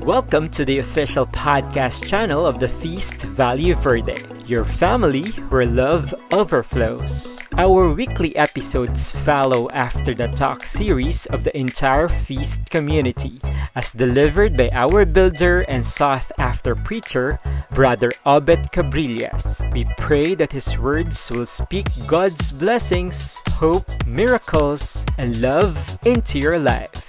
[0.00, 4.16] Welcome to the official podcast channel of the Feast Value Verde,
[4.46, 7.38] your family where love overflows.
[7.58, 13.40] Our weekly episodes follow after the talk series of the entire Feast community,
[13.74, 17.40] as delivered by our builder and sought after preacher,
[17.72, 19.70] Brother Obed Cabrillas.
[19.74, 26.58] We pray that his words will speak God's blessings, hope, miracles, and love into your
[26.58, 27.07] life.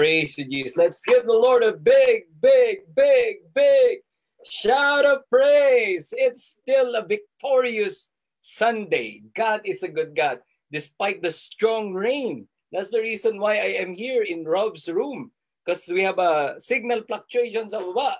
[0.00, 0.80] Praise to Jesus.
[0.80, 4.00] Let's give the Lord a big, big, big, big
[4.48, 6.16] shout of praise.
[6.16, 8.08] It's still a victorious
[8.40, 9.20] Sunday.
[9.36, 10.40] God is a good God
[10.72, 12.48] despite the strong rain.
[12.72, 17.04] That's the reason why I am here in Rob's room because we have a signal
[17.04, 18.16] fluctuation sa baba.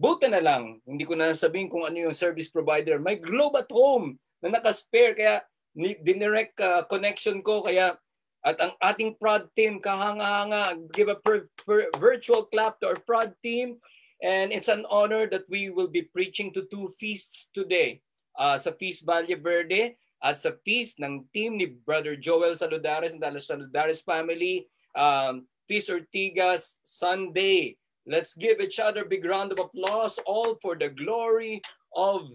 [0.00, 2.96] Buta na lang, hindi ko na sabihin kung ano yung service provider.
[2.96, 5.44] May globe at home na naka-spare kaya
[5.76, 8.00] dinirect uh, connection ko kaya
[8.44, 13.34] at ang ating prod team, kahanga-hanga, give a per, per, virtual clap to our prod
[13.42, 13.82] team.
[14.22, 18.02] And it's an honor that we will be preaching to two feasts today.
[18.38, 23.22] Uh, sa Feast Valle Verde at sa feast ng team ni Brother Joel Saludares and
[23.22, 24.66] the Saludares family.
[24.94, 27.78] Um, feast Ortigas Sunday.
[28.06, 31.60] Let's give each other a big round of applause, all for the glory
[31.94, 32.30] of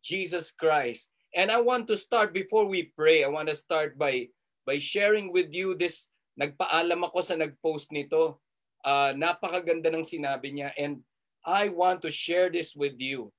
[0.00, 1.10] Jesus Christ.
[1.36, 3.22] And I want to start before we pray.
[3.22, 4.32] I want to start by
[4.68, 8.44] by sharing with you this, nagpaalam ako sa nag-post nito.
[8.84, 11.00] Uh, napakaganda ng sinabi niya and
[11.40, 13.32] I want to share this with you.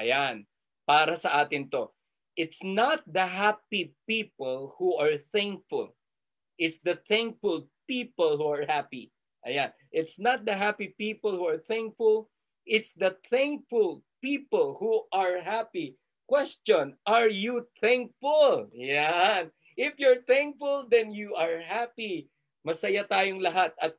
[0.00, 0.48] Ayan,
[0.88, 1.92] para sa atin to.
[2.32, 5.92] It's not the happy people who are thankful.
[6.56, 9.12] It's the thankful people who are happy.
[9.44, 9.76] Ayan.
[9.92, 12.32] It's not the happy people who are thankful.
[12.64, 16.00] It's the thankful people who are happy.
[16.24, 18.70] Question, are you thankful?
[18.72, 19.52] Yan.
[19.80, 22.28] If you're thankful, then you are happy.
[22.68, 23.72] Masaya tayong lahat.
[23.80, 23.96] At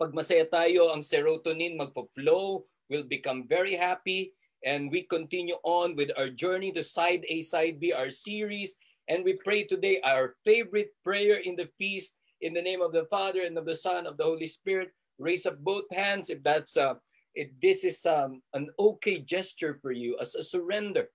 [0.00, 4.32] pag masaya tayo, ang serotonin magpo-flow, will become very happy.
[4.64, 8.72] And we continue on with our journey to Side A, Side B, our series.
[9.04, 13.04] And we pray today our favorite prayer in the feast in the name of the
[13.12, 14.96] Father and of the Son of the Holy Spirit.
[15.20, 16.96] Raise up both hands if that's uh,
[17.36, 21.12] if this is um, an okay gesture for you as a surrender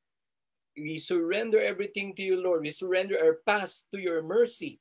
[0.77, 2.61] we surrender everything to you, Lord.
[2.61, 4.79] We surrender our past to your mercy.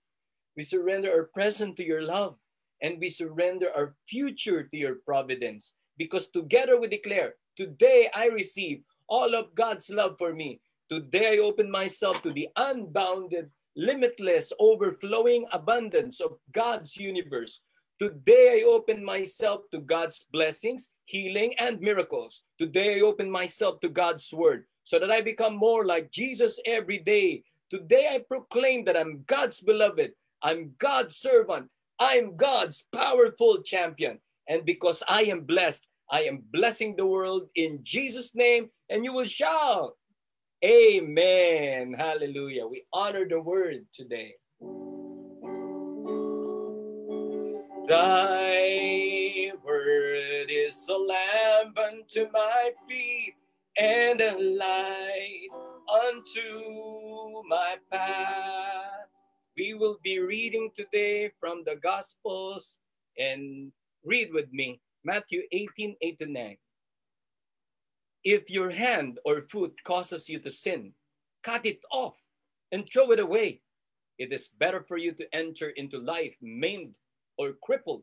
[0.57, 2.37] We surrender our present to your love.
[2.83, 5.75] And we surrender our future to your providence.
[5.99, 10.61] Because together we declare, today I receive all of God's love for me.
[10.89, 17.63] Today I open myself to the unbounded, limitless, overflowing abundance of God's universe.
[18.01, 22.45] Today I open myself to God's blessings, healing, and miracles.
[22.59, 26.99] Today I open myself to God's word so that I become more like Jesus every
[26.99, 27.45] day.
[27.71, 30.11] Today I proclaim that I'm God's beloved,
[30.43, 31.71] I'm God's servant,
[32.01, 34.19] I'm God's powerful champion.
[34.49, 39.13] And because I am blessed, I am blessing the world in Jesus' name, and you
[39.13, 39.95] will shout,
[40.65, 41.95] Amen.
[41.95, 42.67] Hallelujah.
[42.67, 44.35] We honor the word today.
[47.87, 53.37] Thy word is a lamp unto my feet
[53.81, 55.49] and a light
[55.89, 59.09] unto my path.
[59.57, 62.79] We will be reading today from the Gospels
[63.17, 63.73] and
[64.05, 66.57] read with me Matthew 18 8 to 9.
[68.23, 70.93] If your hand or foot causes you to sin,
[71.43, 72.17] cut it off
[72.71, 73.63] and throw it away.
[74.19, 76.97] It is better for you to enter into life maimed
[77.39, 78.03] or crippled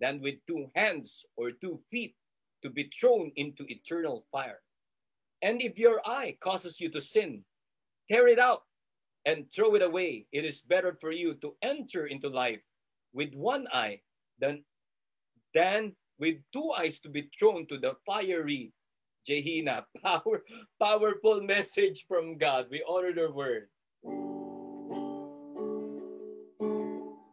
[0.00, 2.16] than with two hands or two feet
[2.62, 4.58] to be thrown into eternal fire.
[5.42, 7.44] And if your eye causes you to sin,
[8.08, 8.62] tear it out
[9.26, 10.26] and throw it away.
[10.32, 12.62] It is better for you to enter into life
[13.12, 14.00] with one eye
[14.38, 14.64] than,
[15.52, 18.72] than with two eyes to be thrown to the fiery
[19.26, 19.86] Gehenna.
[20.02, 20.42] Power,
[20.80, 22.66] powerful message from God.
[22.70, 23.68] We honor the word.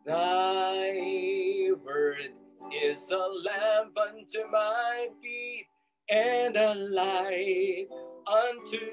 [0.05, 2.33] Thy word
[2.73, 5.68] is a lamp unto my feet
[6.09, 7.87] and a light
[8.27, 8.85] unto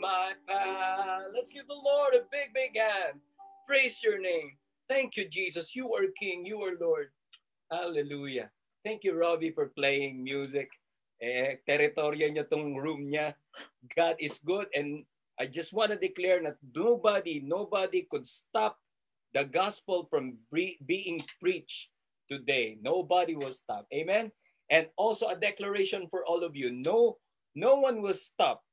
[0.00, 1.22] my path.
[1.34, 3.20] Let's give the Lord a big, big hand.
[3.66, 4.56] Praise your name.
[4.88, 5.76] Thank you, Jesus.
[5.76, 6.46] You are King.
[6.46, 7.08] You are Lord.
[7.70, 8.50] Hallelujah.
[8.84, 10.70] Thank you, Robbie, for playing music.
[11.20, 13.34] Eh, teritorya niya tong room niya.
[13.96, 14.68] God is good.
[14.76, 15.04] And
[15.40, 18.78] I just want to declare that nobody, nobody could stop
[19.32, 20.36] the gospel from
[20.84, 21.90] being preached
[22.28, 22.76] today.
[22.82, 23.88] Nobody will stop.
[23.92, 24.30] Amen.
[24.70, 26.72] And also a declaration for all of you.
[26.72, 27.20] No,
[27.54, 28.64] no one will stop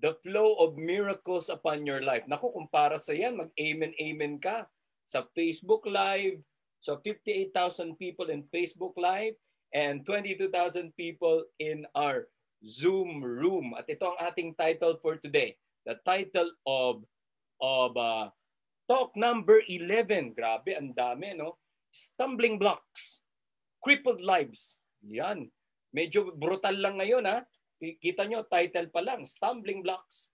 [0.00, 2.24] the flow of miracles upon your life.
[2.26, 4.66] Naku, kung para sa yan, mag-amen, amen ka.
[5.06, 6.40] Sa Facebook Live,
[6.80, 9.36] So 58,000 people in Facebook Live
[9.76, 12.32] and 22,000 people in our
[12.64, 13.76] Zoom room.
[13.76, 15.60] At ito ang ating title for today.
[15.84, 17.04] The title of
[17.60, 18.32] of uh,
[18.88, 20.32] talk number 11.
[20.32, 21.60] Grabe, ang dami, no?
[21.92, 23.20] Stumbling blocks.
[23.84, 24.79] Crippled lives.
[25.06, 25.48] Yan.
[25.90, 27.42] Medyo brutal lang ngayon, ha?
[27.80, 29.24] Kita nyo, title pa lang.
[29.24, 30.30] Stumbling blocks.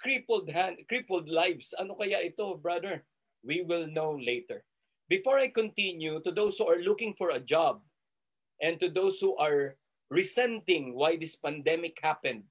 [0.00, 1.72] Crippled hand, crippled lives.
[1.76, 3.04] Ano kaya ito, brother?
[3.40, 4.64] We will know later.
[5.10, 7.82] Before I continue, to those who are looking for a job
[8.62, 9.74] and to those who are
[10.12, 12.46] resenting why this pandemic happened,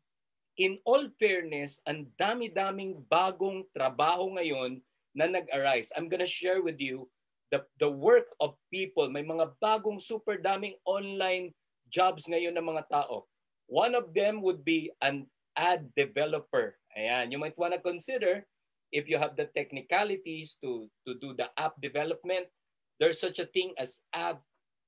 [0.60, 4.84] in all fairness, ang dami-daming bagong trabaho ngayon
[5.16, 5.96] na nag-arise.
[5.96, 7.08] I'm gonna share with you
[7.48, 9.08] the, the work of people.
[9.08, 11.56] May mga bagong super daming online
[11.90, 13.26] jobs ngayon ng mga tao.
[13.70, 16.78] One of them would be an ad developer.
[16.98, 18.46] Ayan, you might want to consider
[18.90, 22.50] if you have the technicalities to, to do the app development,
[22.98, 24.42] there's such a thing as app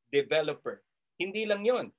[0.10, 0.82] developer.
[1.22, 1.94] Hindi lang yon.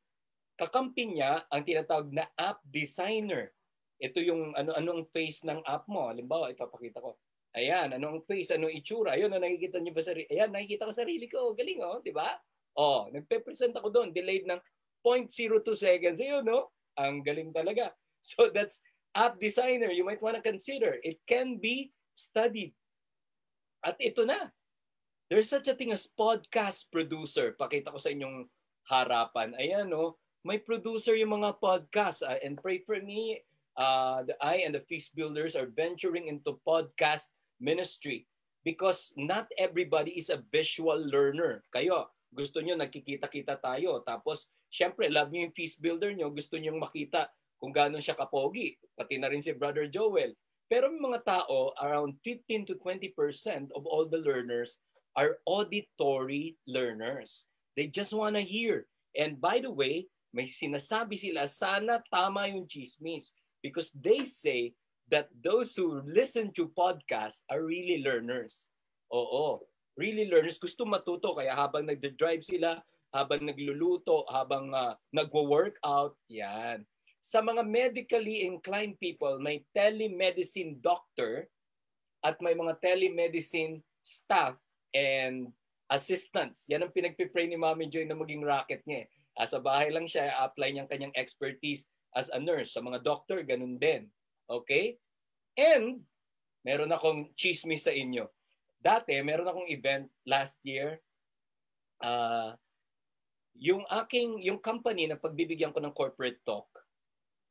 [0.58, 3.54] Kakampi niya ang tinatawag na app designer
[4.02, 6.10] ito yung ano anong face ng app mo.
[6.10, 7.14] Halimbawa, ipapakita ko.
[7.54, 9.14] Ayan, anong face, anong itsura.
[9.14, 10.26] Ayun, ano, nakikita niyo ba sarili?
[10.26, 11.54] Ayan, nakikita ko sarili ko.
[11.54, 12.34] Galing, oh, di ba?
[12.74, 14.08] Oh, nagpe-present ako doon.
[14.10, 14.58] Delayed ng
[15.04, 16.18] 0.02 seconds.
[16.22, 16.70] Ayun, no?
[16.96, 17.92] Ang galing talaga.
[18.22, 18.78] So that's
[19.18, 19.90] app designer.
[19.90, 21.02] You might want to consider.
[21.02, 22.70] It can be studied.
[23.82, 24.54] At ito na.
[25.26, 27.50] There's such a thing as podcast producer.
[27.58, 28.46] Pakita ko sa inyong
[28.86, 29.58] harapan.
[29.58, 30.22] Ayan, no?
[30.46, 32.22] May producer yung mga podcast.
[32.22, 33.42] Uh, and pray for me
[33.76, 38.26] uh, the I and the Feast Builders are venturing into podcast ministry
[38.62, 41.64] because not everybody is a visual learner.
[41.74, 44.00] Kayo, gusto nyo nagkikita-kita tayo.
[44.06, 47.28] Tapos, syempre, love nyo yung Feast Builder nyo, gusto nyo makita
[47.60, 48.74] kung gaano siya kapogi.
[48.96, 50.32] Pati na rin si Brother Joel.
[50.66, 53.12] Pero may mga tao, around 15 to 20%
[53.76, 54.80] of all the learners
[55.12, 57.46] are auditory learners.
[57.76, 58.88] They just want to hear.
[59.12, 64.72] And by the way, may sinasabi sila, sana tama yung chismis because they say
[65.12, 68.72] that those who listen to podcasts are really learners.
[69.12, 69.60] Oo,
[69.92, 70.56] really learners.
[70.56, 72.80] Gusto matuto kaya habang nagde-drive sila,
[73.12, 76.82] habang nagluluto, habang uh, nagwo-workout, yan.
[77.22, 81.46] Sa mga medically inclined people, may telemedicine doctor
[82.24, 84.56] at may mga telemedicine staff
[84.90, 85.52] and
[85.92, 86.66] assistants.
[86.72, 89.06] Yan ang pinagpipray ni Mami Joy na maging rocket niya.
[89.36, 91.86] Uh, sa bahay lang siya, apply niyang kanyang expertise
[92.16, 92.72] as a nurse.
[92.72, 94.08] Sa mga doctor, ganun din.
[94.48, 94.96] Okay?
[95.54, 96.02] And,
[96.64, 98.32] meron akong chismis sa inyo.
[98.82, 100.98] Dati, meron akong event last year.
[102.02, 102.56] Uh,
[103.56, 106.68] yung aking, yung company na pagbibigyan ko ng corporate talk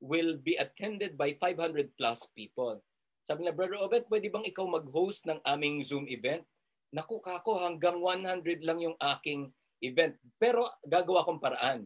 [0.02, 2.82] will be attended by 500 plus people.
[3.22, 6.42] Sabi na, Brother Obet, pwede bang ikaw mag-host ng aming Zoom event?
[6.90, 9.54] Naku kako, hanggang 100 lang yung aking
[9.86, 10.18] event.
[10.42, 11.86] Pero gagawa kong paraan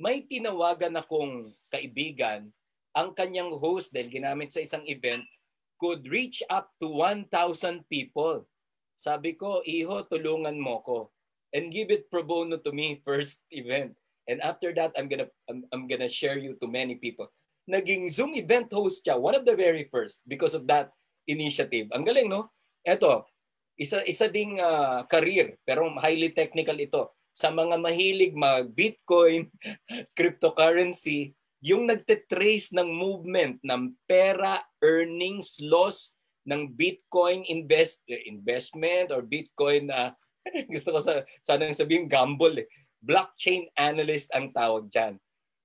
[0.00, 2.48] may tinawagan akong kaibigan,
[2.96, 5.28] ang kanyang host dahil ginamit sa isang event,
[5.76, 7.28] could reach up to 1,000
[7.84, 8.48] people.
[8.96, 11.12] Sabi ko, Iho, tulungan mo ko.
[11.50, 13.98] And give it pro bono to me first event.
[14.30, 17.26] And after that, I'm gonna, I'm, I'm gonna share you to many people.
[17.66, 20.94] Naging Zoom event host siya, one of the very first because of that
[21.26, 21.90] initiative.
[21.90, 22.50] Ang galing, no?
[22.86, 23.26] Eto,
[23.74, 29.50] isa, isa ding uh, career, pero highly technical ito sa mga mahilig mag-Bitcoin,
[30.18, 36.16] cryptocurrency, yung nagte-trace ng movement ng pera, earnings, loss
[36.48, 40.10] ng Bitcoin invest investment or Bitcoin uh,
[40.72, 42.68] gusto ko sa sana sabihin gamble eh.
[43.00, 45.16] Blockchain analyst ang tawag diyan.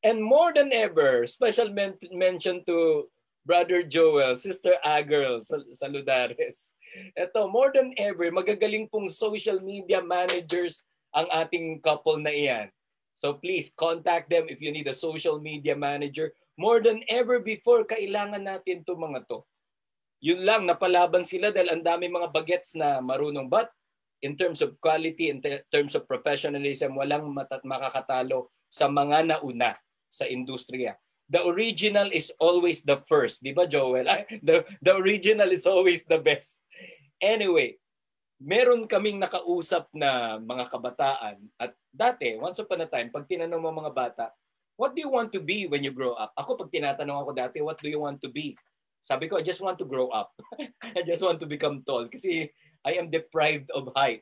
[0.06, 3.10] And more than ever, special men- mention to
[3.46, 5.42] Brother Joel, Sister Agirl,
[5.74, 6.74] saludares.
[7.14, 10.82] Ito, more than ever, magagaling pong social media managers
[11.14, 12.68] ang ating couple na iyan.
[13.16, 16.36] So please contact them if you need a social media manager.
[16.60, 19.40] More than ever before, kailangan natin to mga to.
[20.20, 23.48] Yun lang, napalaban sila dahil ang dami mga bagets na marunong.
[23.48, 23.72] But
[24.24, 25.42] in terms of quality, in
[25.72, 29.76] terms of professionalism, walang matat makakatalo sa mga nauna
[30.12, 30.96] sa industriya.
[31.26, 33.42] The original is always the first.
[33.42, 34.06] Di ba, Joel?
[34.46, 36.62] The, the original is always the best.
[37.18, 37.82] Anyway,
[38.38, 43.72] meron kaming nakausap na mga kabataan at dati, once upon a time, pag tinanong mo
[43.72, 44.26] mga bata,
[44.76, 46.36] what do you want to be when you grow up?
[46.36, 48.54] Ako pag tinatanong ako dati, what do you want to be?
[49.06, 50.34] Sabi ko, I just want to grow up.
[50.98, 52.52] I just want to become tall kasi
[52.86, 54.22] I am deprived of height.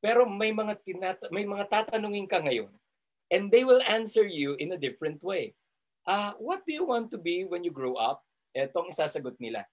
[0.00, 2.72] Pero may mga tinata- may mga tatanungin ka ngayon
[3.28, 5.52] and they will answer you in a different way.
[6.08, 8.24] Uh, what do you want to be when you grow up?
[8.56, 9.68] Etong isasagot nila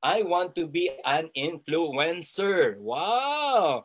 [0.00, 2.80] I want to be an influencer.
[2.80, 3.84] Wow!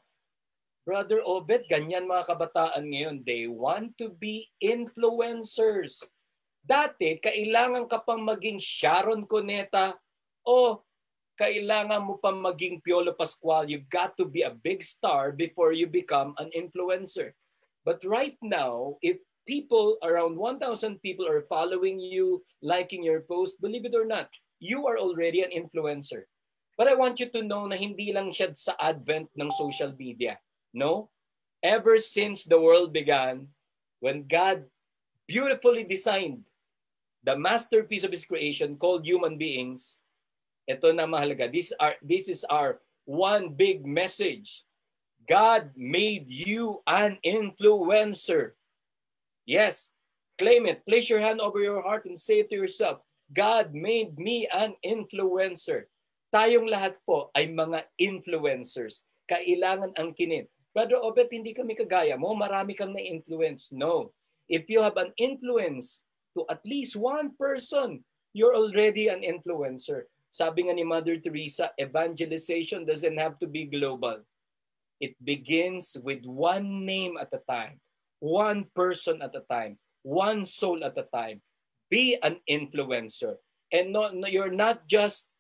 [0.88, 3.28] Brother Obed, ganyan mga kabataan ngayon.
[3.28, 6.08] They want to be influencers.
[6.64, 10.00] Dati, kailangan ka pang maging Sharon Cuneta
[10.48, 10.88] o
[11.36, 13.68] kailangan mo pang maging Piolo Pascual.
[13.68, 17.36] You've got to be a big star before you become an influencer.
[17.84, 23.86] But right now, if people, around 1,000 people are following you, liking your post, believe
[23.86, 26.26] it or not, you are already an influencer.
[26.78, 30.40] But I want you to know na hindi lang siya sa advent ng social media.
[30.74, 31.12] No?
[31.64, 33.48] Ever since the world began,
[34.00, 34.68] when God
[35.28, 36.48] beautifully designed
[37.24, 40.04] the masterpiece of His creation called human beings,
[40.66, 41.50] ito na mahalaga.
[41.50, 44.66] This, are, this is our one big message.
[45.26, 48.54] God made you an influencer.
[49.46, 49.94] Yes,
[50.38, 50.86] claim it.
[50.86, 53.02] Place your hand over your heart and say to yourself,
[53.34, 55.90] God made me an influencer.
[56.30, 59.02] Tayong lahat po ay mga influencers.
[59.26, 60.50] Kailangan ang kinit.
[60.76, 62.36] Brother Obet, hindi kami kagaya mo.
[62.36, 63.72] Marami kang na-influence.
[63.72, 64.12] No.
[64.46, 66.06] If you have an influence
[66.38, 68.04] to at least one person,
[68.36, 70.12] you're already an influencer.
[70.36, 74.20] Sabi nga ni Mother Teresa, evangelization doesn't have to be global.
[75.00, 77.80] It begins with one name at a time,
[78.20, 81.40] one person at a time, one soul at a time.
[81.88, 83.40] Be an influencer.
[83.72, 85.32] And no, no, you're not just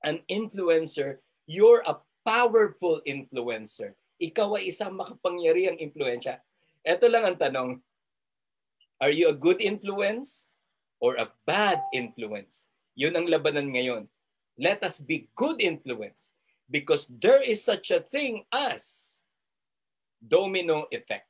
[0.00, 4.00] an influencer, you're a powerful influencer.
[4.16, 6.40] Ikaw ay isang makapangyarihang impluensya.
[6.80, 7.84] Ito lang ang tanong,
[8.96, 10.56] Are you a good influence
[11.04, 12.72] or a bad influence?
[12.96, 14.11] Yun ang labanan ngayon.
[14.58, 16.32] Let us be good influence
[16.68, 19.20] because there is such a thing as
[20.20, 21.28] domino effect.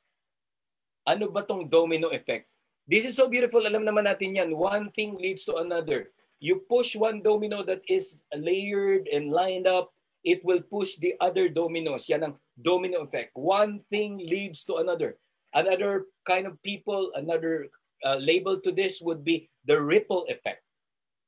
[1.06, 2.46] Ano ba tong domino effect?
[2.86, 3.62] This is so beautiful.
[3.62, 4.50] Alam naman natin yan.
[4.54, 6.10] One thing leads to another.
[6.42, 9.94] You push one domino that is layered and lined up,
[10.26, 12.10] it will push the other dominoes.
[12.10, 13.34] Yan ang domino effect.
[13.34, 15.18] One thing leads to another.
[15.54, 17.70] Another kind of people, another
[18.02, 20.61] uh, label to this would be the ripple effect.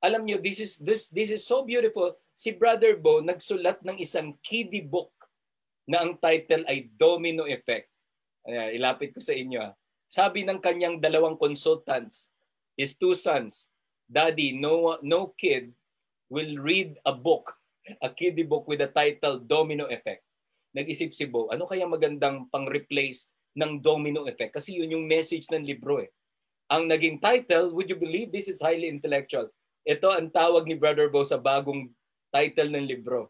[0.04, 2.12] Alam niyo, this is this this is so beautiful.
[2.36, 5.08] Si Brother Bo nagsulat ng isang kiddie book
[5.88, 7.88] na ang title ay Domino Effect.
[8.44, 9.64] Ayan, ilapit ko sa inyo.
[9.64, 9.72] Ha.
[10.04, 12.36] Sabi ng kanyang dalawang consultants,
[12.76, 13.72] his two sons,
[14.04, 15.72] Daddy, no no kid
[16.28, 17.56] will read a book,
[18.04, 20.20] a kiddie book with the title Domino Effect.
[20.76, 25.62] Nag-isip si Bo, ano kaya magandang pang-replace ng domino effect kasi yun yung message ng
[25.62, 26.10] libro eh.
[26.66, 29.46] Ang naging title, would you believe this is highly intellectual?
[29.84, 31.92] Ito ang tawag ni Brother Bo sa bagong
[32.32, 33.28] title ng libro.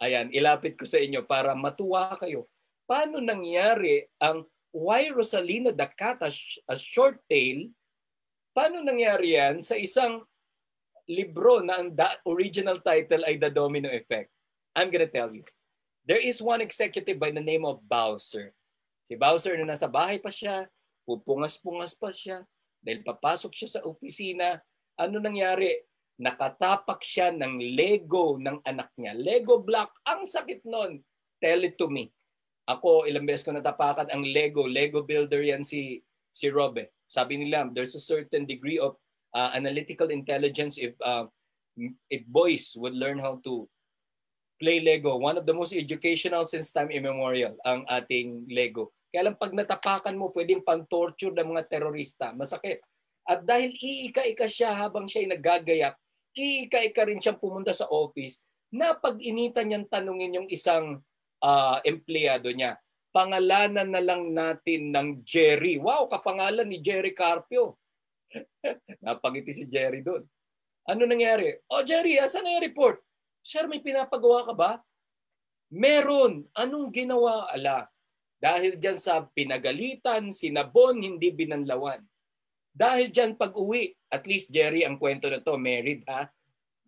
[0.00, 2.48] Ayan, ilapit ko sa inyo para matuwa kayo.
[2.88, 7.68] Paano nangyari ang Why Rosalina the Cat a Short Tale?
[8.56, 10.24] Paano nangyari yan sa isang
[11.04, 11.92] libro na ang
[12.24, 14.32] original title ay The Domino Effect?
[14.72, 15.44] I'm gonna tell you.
[16.08, 18.56] There is one executive by the name of Bowser.
[19.04, 20.72] Si Bowser na nasa bahay pa siya,
[21.04, 22.48] pupungas-pungas pa siya,
[22.80, 24.64] dahil papasok siya sa opisina,
[24.98, 25.70] ano nangyari?
[26.18, 29.14] Nakatapak siya ng Lego ng anak niya.
[29.14, 30.98] Lego block, ang sakit nun.
[31.38, 32.10] Tell it to me.
[32.66, 34.66] Ako, ilang beses ko natapakan ang Lego.
[34.66, 36.02] Lego builder yan si,
[36.34, 36.90] si Robe.
[37.06, 38.98] Sabi nila, there's a certain degree of
[39.32, 41.24] uh, analytical intelligence if, uh,
[42.10, 43.70] if boys would learn how to
[44.58, 45.16] play Lego.
[45.16, 48.90] One of the most educational since time immemorial ang ating Lego.
[49.08, 52.34] Kaya lang pag natapakan mo, pwedeng pang-torture ng mga terorista.
[52.34, 52.82] Masakit.
[53.28, 55.94] At dahil iika-ika siya habang siya ay naggagayak,
[56.32, 58.40] iika-ika rin siyang pumunta sa office
[58.72, 61.04] na pag inita niyang tanungin yung isang
[61.44, 62.80] uh, empleyado niya,
[63.12, 65.76] pangalanan na lang natin ng Jerry.
[65.76, 67.76] Wow, kapangalan ni Jerry Carpio.
[69.04, 70.24] Napangiti si Jerry doon.
[70.88, 71.52] Ano nangyari?
[71.68, 73.04] Oh Jerry, asan na yung report?
[73.44, 74.70] Sir, may pinapagawa ka ba?
[75.68, 76.48] Meron.
[76.56, 77.48] Anong ginawa?
[77.52, 77.84] Ala,
[78.40, 82.00] dahil dyan sa pinagalitan, sinabon, hindi binanlawan.
[82.78, 86.30] Dahil dyan pag-uwi, at least Jerry, ang kwento na to, married ha.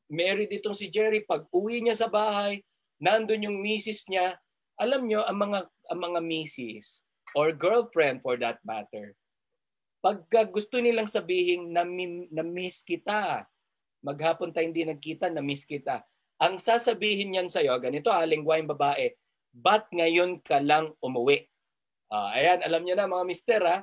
[0.06, 2.62] Married itong si Jerry, pag uwi niya sa bahay,
[3.02, 4.38] nandun yung misis niya.
[4.78, 7.02] Alam nyo, ang mga, ang mga misis,
[7.34, 9.18] or girlfriend for that matter,
[9.98, 11.82] pagka gusto nilang sabihin na,
[12.30, 13.50] na miss kita,
[14.06, 16.06] maghapon tayo hindi nagkita, na miss kita.
[16.38, 19.10] Ang sasabihin niyan sa'yo, ganito ha, lingwaing babae,
[19.50, 21.50] ba't ngayon ka lang umuwi?
[22.10, 23.82] Uh, ayan, alam niyo na mga mister ha,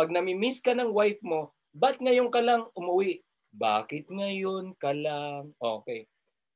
[0.00, 3.20] pag namimiss ka ng wife mo, ba't ngayon ka lang umuwi?
[3.52, 5.52] Bakit ngayon ka lang?
[5.60, 6.08] Okay.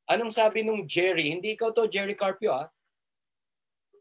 [0.09, 1.29] Anong sabi nung Jerry?
[1.29, 2.73] Hindi ikaw to, Jerry Carpio ha?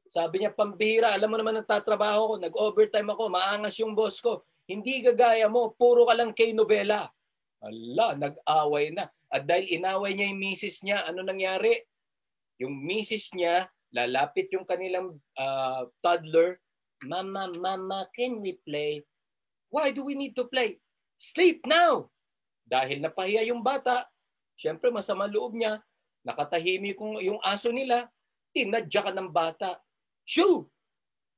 [0.07, 4.47] Sabi niya, pambihira, alam mo naman nagtatrabaho ko, nag-overtime ako, maangas yung boss ko.
[4.63, 7.11] Hindi gagaya mo, puro ka lang kay nobela.
[7.59, 9.11] Ala, nag-away na.
[9.27, 11.83] At dahil inaway niya yung misis niya, ano nangyari?
[12.63, 16.63] Yung misis niya lalapit yung kanilang uh, toddler,
[17.03, 19.03] Mama, Mama, can we play?
[19.73, 20.77] Why do we need to play?
[21.17, 22.13] Sleep now!
[22.61, 24.05] Dahil napahiya yung bata,
[24.53, 25.81] syempre masama loob niya,
[26.21, 28.05] nakatahimik yung aso nila,
[28.53, 29.81] tinadya ka ng bata.
[30.29, 30.69] Shoo!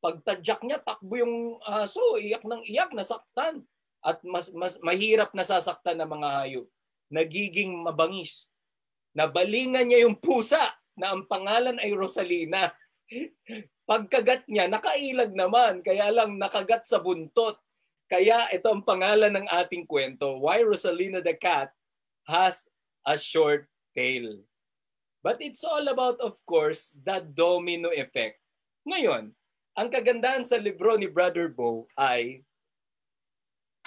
[0.03, 3.63] Pagtadyak niya, takbo yung aso, iyak ng iyak, nasaktan.
[4.05, 6.67] At mas, mas mahirap nasasaktan ng mga hayop.
[7.09, 8.51] Nagiging mabangis.
[9.17, 10.61] Nabalingan niya yung pusa
[10.93, 12.69] na ang pangalan ay Rosalina.
[13.89, 17.64] Pagkagat niya, nakailag naman, kaya lang nakagat sa buntot.
[18.05, 21.73] Kaya ito ang pangalan ng ating kwento, Why Rosalina the Cat
[22.29, 22.69] Has
[23.01, 23.65] a Short
[23.97, 24.45] Tail.
[25.25, 28.37] But it's all about, of course, the domino effect.
[28.85, 29.33] Ngayon,
[29.73, 32.45] ang kagandahan sa libro ni Brother Bo ay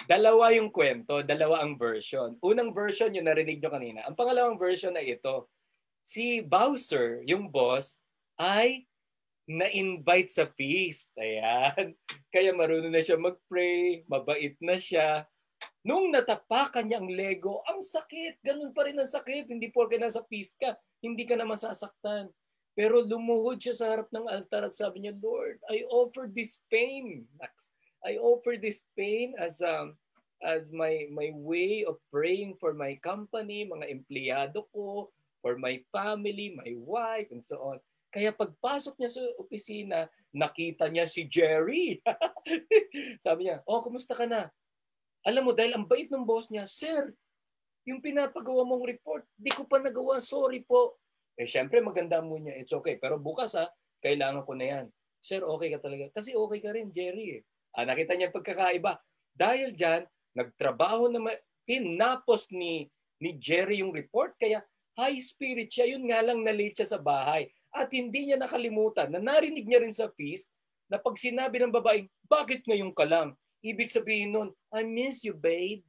[0.03, 2.35] dalawa yung kwento, dalawa ang version.
[2.43, 4.03] Unang version yung narinig nyo kanina.
[4.03, 5.47] Ang pangalawang version ay ito.
[6.03, 8.03] Si Bowser, yung boss,
[8.35, 8.83] ay
[9.49, 11.09] na-invite sa feast.
[11.17, 11.97] Ayan.
[12.33, 15.25] Kaya marunong na siya mag-pray, mabait na siya.
[15.81, 18.45] Nung natapakan niya ang Lego, ang sakit.
[18.45, 19.49] Ganun pa rin ang sakit.
[19.49, 22.29] Hindi porke nasa feast ka, hindi ka na masasaktan.
[22.77, 27.25] Pero lumuhod siya sa harap ng altar at sabi niya, Lord, I offer this pain.
[28.05, 29.99] I offer this pain as um,
[30.39, 35.11] as my my way of praying for my company, mga empleyado ko,
[35.43, 37.83] for my family, my wife, and so on.
[38.09, 42.01] Kaya pagpasok niya sa opisina, nakita niya si Jerry.
[43.25, 44.49] Sabi niya, oh, kumusta ka na?
[45.21, 47.13] Alam mo, dahil ang bait ng boss niya, Sir,
[47.85, 50.97] yung pinapagawa mong report, di ko pa nagawa, sorry po.
[51.37, 52.97] Eh, syempre, maganda mo niya, it's okay.
[52.97, 53.69] Pero bukas ha,
[54.01, 54.85] kailangan ko na yan.
[55.19, 56.09] Sir, okay ka talaga.
[56.11, 57.39] Kasi okay ka rin, Jerry.
[57.39, 57.41] Eh.
[57.75, 58.97] Ah, nakita niya pagkakaiba.
[59.35, 60.03] Dahil dyan,
[60.35, 62.87] nagtrabaho na ma- tinapos ni,
[63.21, 64.35] ni Jerry yung report.
[64.39, 64.63] Kaya
[64.99, 65.95] high spirit siya.
[65.95, 67.47] Yun nga lang na-late siya sa bahay.
[67.69, 70.49] At hindi niya nakalimutan na narinig niya rin sa feast
[70.89, 73.37] na pag sinabi ng babaeng, bakit ngayon ka lang?
[73.61, 75.85] Ibig sabihin nun, I miss you, babe.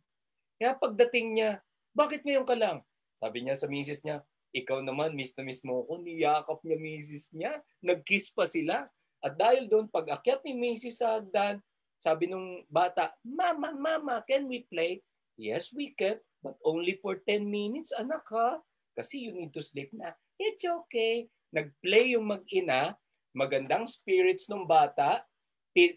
[0.60, 1.50] Kaya pagdating niya,
[1.96, 2.84] bakit ngayon ka lang?
[3.16, 4.20] Sabi niya sa misis niya,
[4.52, 6.04] ikaw naman, miss na miss mo ako.
[6.04, 7.64] Niyakap niya misis niya.
[7.80, 8.90] Nag-kiss pa sila.
[9.24, 11.64] At dahil doon, pag akyat ni misis sa hagdan,
[12.02, 15.00] sabi nung bata, Mama, Mama, can we play?
[15.40, 16.20] Yes, we can.
[16.44, 18.60] But only for 10 minutes, anak ha.
[18.96, 20.12] Kasi you need to sleep na.
[20.36, 22.94] It's okay nagplay yung mag-ina,
[23.34, 25.22] magandang spirits ng bata,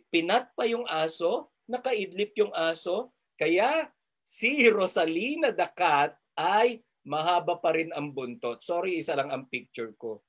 [0.09, 3.89] pinat pa yung aso, nakaidlip yung aso, kaya
[4.21, 8.63] si Rosalina the cat ay mahaba pa rin ang buntot.
[8.63, 10.23] Sorry, isa lang ang picture ko.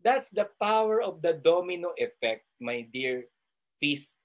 [0.00, 3.26] That's the power of the domino effect, my dear
[3.82, 4.16] Feast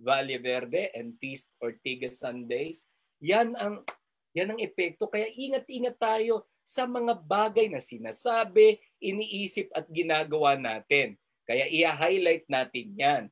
[0.00, 2.88] Valle Verde and Feast Ortigas Sundays.
[3.20, 3.84] Yan ang
[4.32, 5.10] yan ang epekto.
[5.10, 11.18] Kaya ingat-ingat tayo sa mga bagay na sinasabi, iniisip at ginagawa natin.
[11.42, 13.22] Kaya i-highlight natin yan.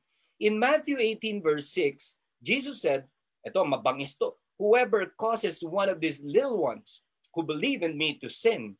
[0.43, 3.07] In Matthew 18 verse 6, Jesus said,
[3.39, 8.27] ito mabangis to, whoever causes one of these little ones who believe in me to
[8.27, 8.75] sin,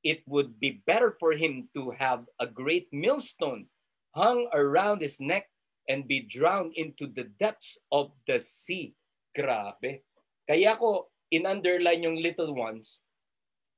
[0.00, 3.68] it would be better for him to have a great millstone
[4.16, 5.52] hung around his neck
[5.84, 8.96] and be drowned into the depths of the sea.
[9.36, 10.00] Grabe.
[10.48, 13.04] Kaya ko in-underline yung little ones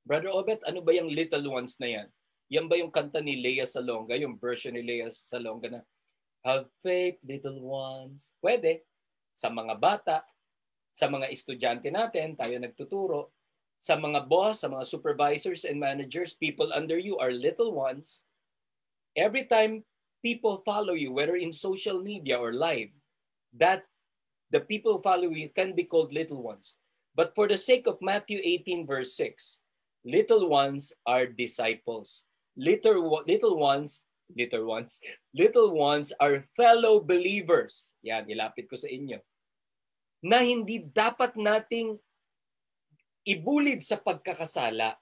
[0.05, 2.07] Brother Obet, ano ba yung little ones na yan?
[2.53, 5.81] Yan ba yung kanta ni Lea Salonga, yung version ni Lea Salonga na
[6.45, 8.37] Have faith, little ones.
[8.37, 8.85] Pwede.
[9.33, 10.21] Sa mga bata,
[10.93, 13.33] sa mga estudyante natin, tayo nagtuturo.
[13.81, 18.29] Sa mga boss, sa mga supervisors and managers, people under you are little ones.
[19.17, 19.89] Every time
[20.21, 22.93] people follow you, whether in social media or live,
[23.57, 23.89] that
[24.53, 26.77] the people follow you can be called little ones.
[27.17, 29.64] But for the sake of Matthew 18 verse 6,
[30.05, 32.29] little ones are disciples.
[32.55, 35.01] Little, little ones, little ones,
[35.33, 37.97] little ones are fellow believers.
[38.05, 39.19] Yan, ilapit ko sa inyo.
[40.23, 41.97] Na hindi dapat nating
[43.25, 44.95] ibulid sa pagkakasala.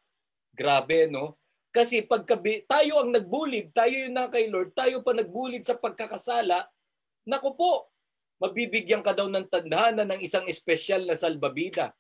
[0.55, 1.37] Grabe, no?
[1.73, 6.69] Kasi pagka tayo ang nagbulid, tayo yung na kay Lord, tayo pa nagbulid sa pagkakasala,
[7.25, 7.89] naku po,
[8.37, 11.91] mabibigyan ka daw ng tandhana ng isang espesyal na salbabida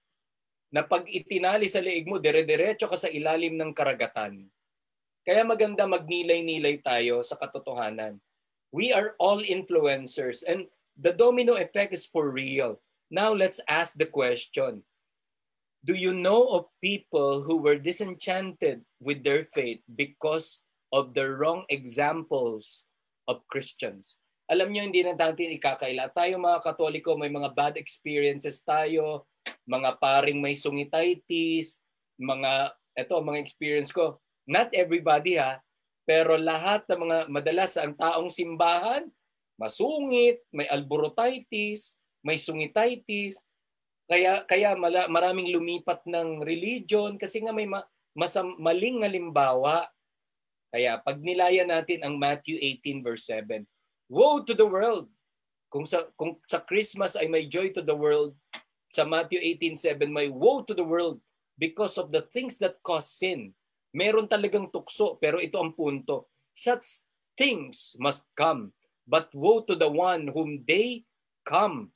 [0.73, 4.49] na pag itinali sa leeg mo, dire-diretso ka sa ilalim ng karagatan.
[5.21, 8.17] Kaya maganda magnilay-nilay tayo sa katotohanan.
[8.73, 10.65] We are all influencers and
[10.97, 12.81] the domino effect is for real.
[13.13, 14.81] Now let's ask the question.
[15.85, 21.69] Do you know of people who were disenchanted with their faith because of the wrong
[21.69, 22.89] examples
[23.29, 24.17] of Christians?
[24.49, 26.09] Alam niyo, hindi na natin ikakaila.
[26.09, 29.29] Tayo mga Katoliko, may mga bad experiences tayo
[29.67, 31.79] mga paring may sungitis,
[32.19, 34.19] mga, eto, mga experience ko.
[34.43, 35.63] Not everybody ha,
[36.03, 39.07] Pero lahat ng mga madalas ang taong simbahan,
[39.55, 43.39] masungit, may alborotitis, may sungititis,
[44.03, 47.79] kaya kaya mala, maraming lumipat ng religion kasi nga may ma,
[48.11, 49.87] masam, maling halimbawa.
[50.73, 53.63] Kaya pag nilaya natin ang Matthew 18 verse 7,
[54.11, 55.07] Woe to the world!
[55.71, 58.35] Kung sa kung sa Christmas ay may joy to the world,
[58.93, 61.17] sa Matthew 18:7 may woe to the world
[61.57, 63.57] because of the things that cause sin.
[63.89, 66.29] Meron talagang tukso pero ito ang punto.
[66.53, 67.01] Such
[67.33, 68.69] things must come,
[69.09, 71.09] but woe to the one whom they
[71.41, 71.89] come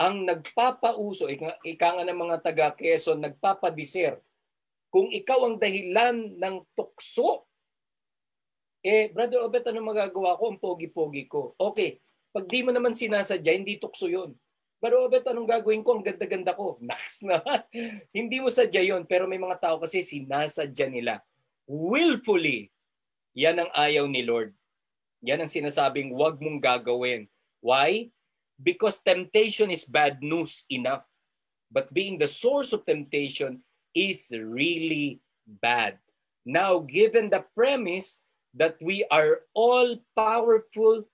[0.00, 1.60] ang nagpapauso, ika,
[1.92, 4.16] nga ng mga taga Quezon, nagpapadisir.
[4.88, 7.44] Kung ikaw ang dahilan ng tukso,
[8.80, 10.48] eh, Brother Obet, ano magagawa ko?
[10.48, 11.52] Ang pogi-pogi ko.
[11.60, 12.00] Okay,
[12.32, 14.32] pag di mo naman sinasadya, hindi tukso yon.
[14.80, 16.00] Brother Obet, anong gagawin ko?
[16.00, 16.76] Ang ganda-ganda ko.
[16.88, 17.44] Naks na.
[18.16, 21.20] hindi mo sadya yon pero may mga tao kasi sinasadya nila.
[21.68, 22.72] Willfully,
[23.36, 24.56] yan ang ayaw ni Lord.
[25.20, 27.28] Yan ang sinasabing wag mong gagawin.
[27.60, 28.08] Why?
[28.62, 31.08] because temptation is bad news enough.
[31.72, 33.64] But being the source of temptation
[33.96, 35.98] is really bad.
[36.44, 38.20] Now, given the premise
[38.54, 41.06] that we are all powerful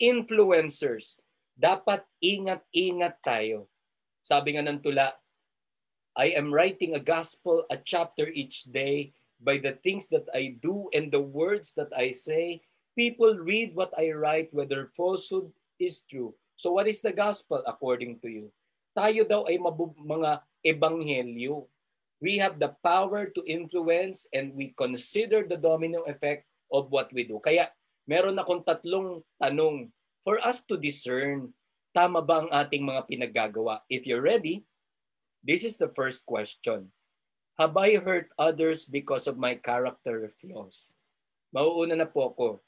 [0.00, 1.18] influencers,
[1.54, 3.70] dapat ingat-ingat tayo.
[4.20, 5.14] Sabi nga ng tula,
[6.14, 9.10] I am writing a gospel, a chapter each day
[9.42, 12.62] by the things that I do and the words that I say.
[12.94, 15.50] People read what I write, whether falsehood
[15.82, 16.38] is true.
[16.54, 18.46] So what is the gospel according to you?
[18.94, 21.66] Tayo daw ay mabu- mga ebanghelyo.
[22.22, 27.26] We have the power to influence and we consider the domino effect of what we
[27.26, 27.42] do.
[27.42, 27.74] Kaya
[28.06, 29.90] meron akong tatlong tanong
[30.24, 31.52] for us to discern
[31.94, 33.84] tama ba ang ating mga pinaggagawa.
[33.86, 34.64] If you're ready,
[35.44, 36.90] this is the first question.
[37.54, 40.90] Have I hurt others because of my character flaws?
[41.54, 42.58] Mauuna na po ako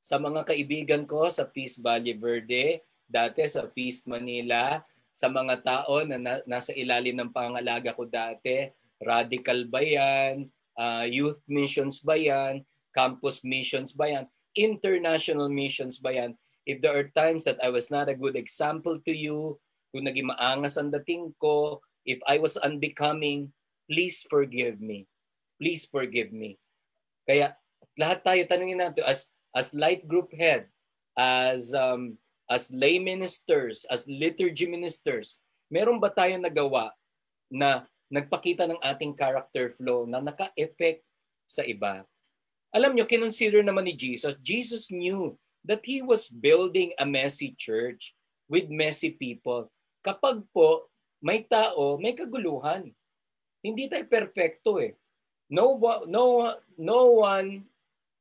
[0.00, 4.80] sa mga kaibigan ko sa Peace Valle Verde, dati sa Peace Manila,
[5.12, 10.48] sa mga tao na, na nasa ilalim ng pangalaga ko dati, radical ba yan,
[10.80, 14.24] uh, youth missions ba yan, campus missions ba yan,
[14.56, 16.32] international missions ba yan.
[16.64, 19.60] If there are times that I was not a good example to you,
[19.92, 23.52] kung naging maangas ang dating ko, if I was unbecoming,
[23.86, 25.06] please forgive me.
[25.60, 26.56] Please forgive me.
[27.28, 27.56] Kaya
[28.00, 30.66] lahat tayo tanungin natin as as light group head,
[31.14, 32.18] as um,
[32.50, 35.38] as lay ministers, as liturgy ministers,
[35.72, 36.92] meron ba tayong nagawa
[37.48, 41.00] na nagpakita ng ating character flow na naka-effect
[41.48, 42.04] sa iba?
[42.74, 48.14] Alam nyo, kinonsider naman ni Jesus, Jesus knew that He was building a messy church
[48.46, 49.72] with messy people.
[50.04, 50.92] Kapag po
[51.24, 52.92] may tao, may kaguluhan.
[53.64, 54.92] Hindi tayo perfecto eh.
[55.48, 57.64] No, no, no one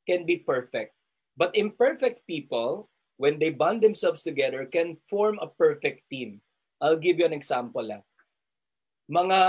[0.07, 0.95] can be perfect.
[1.35, 2.87] But imperfect people,
[3.19, 6.39] when they bond themselves together, can form a perfect team.
[6.79, 7.83] I'll give you an example.
[7.91, 8.03] Ah.
[9.11, 9.39] Mga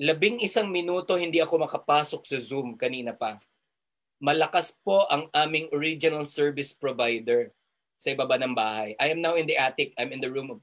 [0.00, 3.40] labing isang minuto hindi ako makapasok sa Zoom kanina pa.
[4.16, 7.52] Malakas po ang aming original service provider
[7.96, 8.96] sa ibaba ng bahay.
[8.96, 9.92] I am now in the attic.
[9.96, 10.60] I'm in the room of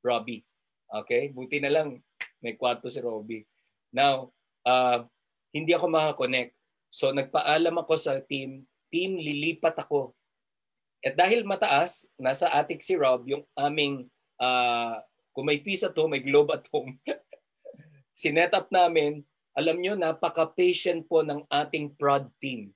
[0.00, 0.44] Robbie.
[0.88, 1.28] Okay?
[1.32, 2.00] Buti na lang
[2.40, 3.44] may kwarto si Robbie.
[3.92, 4.32] Now,
[4.64, 5.04] uh,
[5.52, 6.56] hindi ako makakonect.
[6.88, 10.16] So nagpaalam ako sa team team, lilipat ako.
[11.04, 14.10] At dahil mataas, nasa attic si Rob, yung aming,
[14.42, 14.98] uh,
[15.30, 16.98] kung may fees at home, may globe at home.
[18.18, 19.22] Sinet up namin,
[19.54, 22.74] alam nyo, napaka-patient po ng ating prod team.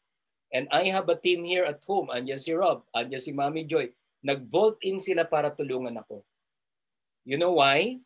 [0.52, 2.12] And I have a team here at home.
[2.12, 3.88] Andiyan si Rob, andiyan si Mami Joy.
[4.20, 6.22] Nag-vault in sila para tulungan ako.
[7.24, 7.98] You know why?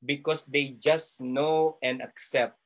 [0.00, 2.56] Because they just know and accept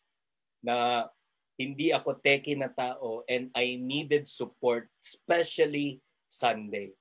[0.63, 1.11] na
[1.59, 5.99] hindi ako teki na tao and I needed support, especially
[6.31, 6.95] Sunday.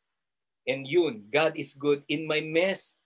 [0.65, 2.02] And yun, God is good.
[2.10, 2.98] In my mess,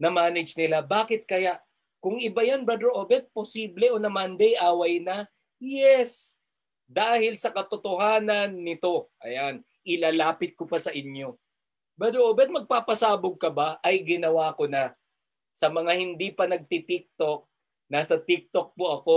[0.00, 0.80] na-manage nila.
[0.82, 1.60] Bakit kaya?
[2.02, 5.26] Kung iba yan, Brother Obet, posible o na Monday, away na?
[5.62, 6.41] Yes!
[6.92, 11.40] Dahil sa katotohanan nito, ayan, ilalapit ko pa sa inyo.
[11.96, 13.80] Brother Obet, magpapasabog ka ba?
[13.80, 14.92] Ay, ginawa ko na.
[15.56, 17.48] Sa mga hindi pa nagti-TikTok,
[17.88, 19.16] nasa TikTok po ako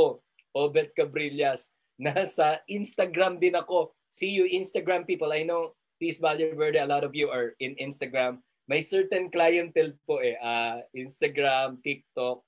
[0.56, 1.68] Obet Cabrillas.
[2.00, 3.92] Nasa Instagram din ako.
[4.08, 5.32] See you Instagram people.
[5.36, 8.44] I know Peace Value Verde, a lot of you are in Instagram.
[8.68, 10.36] May certain clientele po eh.
[10.40, 12.44] Uh, Instagram, TikTok.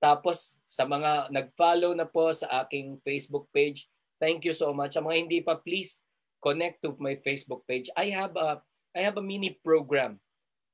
[0.00, 4.94] Tapos sa mga nag-follow na po sa aking Facebook page, thank you so much.
[4.94, 6.02] Sa mga hindi pa, please
[6.42, 7.88] connect to my Facebook page.
[7.94, 8.60] I have a
[8.94, 10.22] I have a mini program.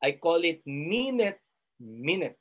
[0.00, 1.40] I call it Minute
[1.80, 2.36] Minute.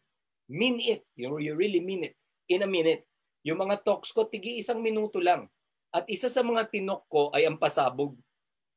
[0.52, 1.08] Mean it.
[1.16, 2.16] You, you really mean it.
[2.52, 3.08] In a minute.
[3.48, 5.48] Yung mga talks ko, tigi isang minuto lang.
[5.96, 8.20] At isa sa mga tinok ko ay ang pasabog.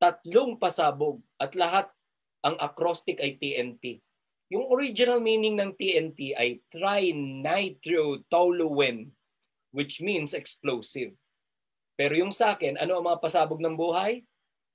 [0.03, 1.87] tatlong pasabog at lahat
[2.43, 4.03] ang acrostic ay TNT.
[4.51, 9.15] Yung original meaning ng TNT ay trinitrotoluene,
[9.71, 11.15] which means explosive.
[11.95, 14.25] Pero yung sa akin, ano ang mga pasabog ng buhay?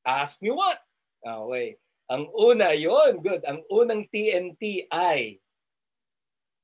[0.05, 0.79] Ask me what?
[1.19, 1.75] Okay.
[2.07, 3.43] Ang una yon good.
[3.43, 5.43] Ang unang TNT ay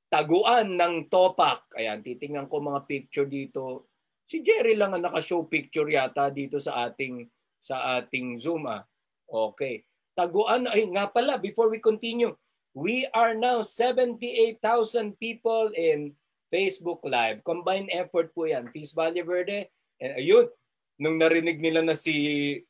[0.08, 1.68] taguan ng topak.
[1.76, 3.92] Ayan, titingnan ko mga picture dito.
[4.24, 7.28] Si Jerry lang ang naka-show picture yata dito sa ating
[7.60, 8.64] sa ating Zoom.
[8.70, 8.88] Ah.
[9.28, 9.84] Okay.
[10.14, 12.30] Taguan, ay nga pala, before we continue,
[12.70, 16.14] we are now 78,000 people in
[16.54, 17.42] Facebook Live.
[17.42, 18.70] Combined effort po yan.
[18.70, 19.66] Peace Valle Verde.
[20.04, 20.52] And ayun,
[21.00, 22.12] nung narinig nila na si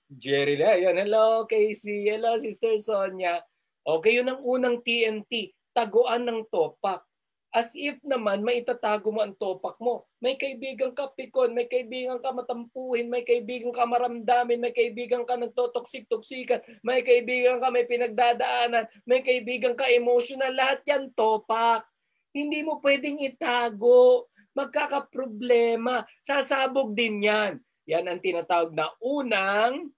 [0.06, 3.42] Jerry na, ayun, hello Casey, hello Sister Sonia.
[3.82, 5.50] Okay, yun ang unang TNT.
[5.74, 7.02] Taguan ng topak.
[7.50, 10.06] As if naman maitatago mo ang topak mo.
[10.22, 15.34] May kaibigan ka pikon, may kaibigan ka matampuhin, may kaibigan ka maramdamin, may kaibigan ka
[15.34, 20.54] nagtotoksik-toksikan, may kaibigan ka may pinagdadaanan, may kaibigan ka emotional.
[20.54, 21.82] Lahat yan topak.
[22.30, 24.30] Hindi mo pwedeng itago.
[24.54, 26.06] Magkakaproblema.
[26.22, 27.58] Sasabog din yan.
[27.84, 29.92] Yan ang tinatawag na unang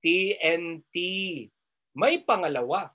[0.00, 0.96] TNT.
[1.92, 2.94] May pangalawa.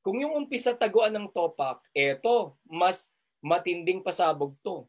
[0.00, 3.12] Kung yung umpisa taguan ng topak, eto, mas
[3.44, 4.88] matinding pasabog to.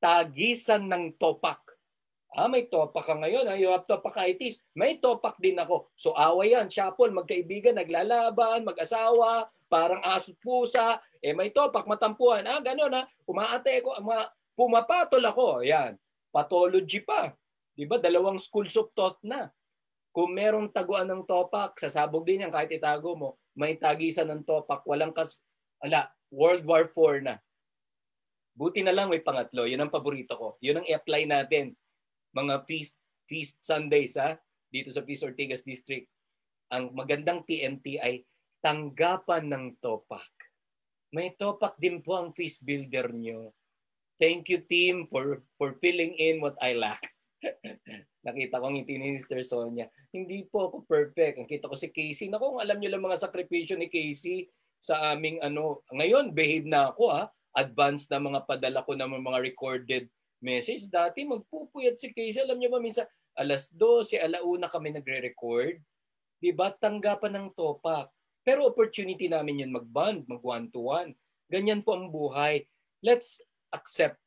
[0.00, 1.60] Tagisan ng topak.
[2.30, 3.50] Ah, may topak ka ngayon.
[3.50, 4.62] Ah, you have topakaitis.
[4.72, 5.90] May topak din ako.
[5.98, 6.70] So away yan.
[6.70, 11.02] Siyapon, magkaibigan, naglalaban, mag-asawa, parang aso pusa.
[11.18, 12.46] Eh may topak, matampuhan.
[12.46, 13.02] Ah, gano'n ha.
[13.02, 13.06] Ah.
[13.26, 15.66] Umaate ko, uma, pumapatol ako.
[15.66, 15.98] Yan.
[16.30, 17.34] Pathology pa.
[17.74, 17.98] Di ba?
[17.98, 19.50] Dalawang schools of thought na.
[20.10, 23.38] Kung merong taguan ng topak, sasabog din yan kahit itago mo.
[23.54, 24.82] May tagisan ng topak.
[24.86, 25.38] Walang kas...
[25.80, 27.40] Ala, World War IV na.
[28.52, 29.64] Buti na lang may pangatlo.
[29.64, 30.48] Yun ang paborito ko.
[30.60, 31.72] Yun ang i-apply natin.
[32.36, 34.36] Mga feast, feast Sundays ha?
[34.70, 36.06] dito sa Peace Ortigas District.
[36.70, 38.22] Ang magandang TNT ay
[38.62, 40.30] tanggapan ng topak.
[41.10, 43.50] May topak din po ang feast builder nyo.
[44.20, 47.00] Thank you team for for filling in what I lack.
[48.26, 49.88] Nakita ko ang ngiti ni Sister Sonia.
[50.12, 51.40] Hindi po ako perfect.
[51.40, 52.28] Ang kita ko si Casey.
[52.28, 54.44] Naku, alam niyo lang mga sakripisyo ni Casey
[54.76, 55.80] sa aming ano.
[55.88, 60.04] Ngayon, behave na ako ha advance na mga padala ko ng mga recorded
[60.38, 60.86] message.
[60.86, 62.42] Dati magpupuyat si Casey.
[62.42, 65.78] Alam niyo ba minsan, alas 12, alauna kami nagre-record.
[66.40, 66.72] Di ba?
[66.72, 68.08] Tanggapan ng topak.
[68.40, 71.12] Pero opportunity namin yun mag-bond, mag one-to-one.
[71.50, 72.64] Ganyan po ang buhay.
[73.04, 74.18] Let's accept.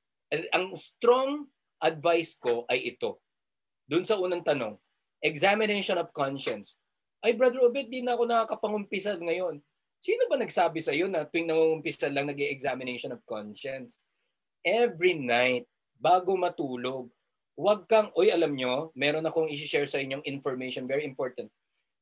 [0.51, 1.47] Ang strong
[1.83, 3.19] advice ko ay ito.
[3.85, 4.79] Doon sa unang tanong,
[5.23, 6.79] examination of conscience.
[7.23, 9.63] Ay, Brother Obed, di na ako nakakapangumpisa ngayon.
[10.03, 14.03] Sino ba nagsabi sa iyo na tuwing nangungumpisa lang nag examination of conscience?
[14.59, 15.63] Every night,
[15.95, 17.07] bago matulog,
[17.55, 21.47] wag kang, oy alam nyo, meron akong i-share sa inyong information, very important.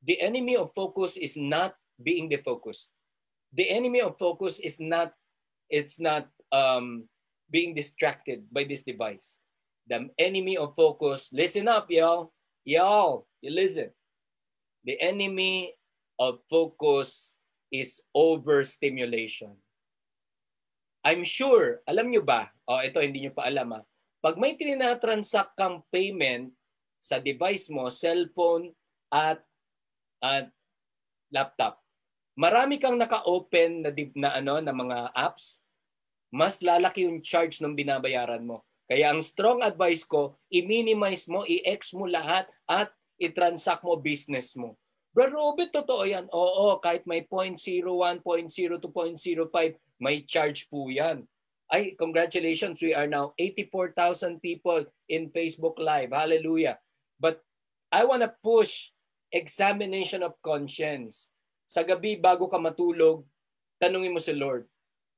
[0.02, 2.90] The enemy of focus is not being the focus.
[3.54, 5.14] The enemy of focus is not,
[5.70, 7.06] it's not um,
[7.52, 9.38] being distracted by this device.
[9.86, 12.32] The enemy of focus, listen up, y'all.
[12.64, 13.92] Y'all, you listen.
[14.88, 15.76] The enemy
[16.16, 17.36] of focus
[17.70, 19.60] is overstimulation.
[21.02, 23.82] I'm sure, alam nyo ba, oh, ito hindi nyo pa alam ha,
[24.22, 26.54] pag may tinatransact kang payment
[27.02, 28.70] sa device mo, cellphone
[29.10, 29.42] at,
[30.22, 30.54] at
[31.34, 31.82] laptop,
[32.38, 35.66] marami kang naka-open na, na, ano, na mga apps,
[36.32, 38.64] mas lalaki yung charge ng binabayaran mo.
[38.88, 44.80] Kaya ang strong advice ko, i-minimize mo, i-ex mo lahat at i-transact mo business mo.
[45.12, 46.32] Brother Robert, totoo yan.
[46.32, 47.60] Oo, kahit may 0.01,
[48.24, 51.28] 0.02, 0.05, may charge po yan.
[51.72, 56.16] Ay, congratulations, we are now 84,000 people in Facebook Live.
[56.16, 56.80] Hallelujah.
[57.20, 57.44] But
[57.92, 58.92] I want to push
[59.32, 61.32] examination of conscience.
[61.68, 63.24] Sa gabi, bago ka matulog,
[63.80, 64.68] tanungin mo si Lord,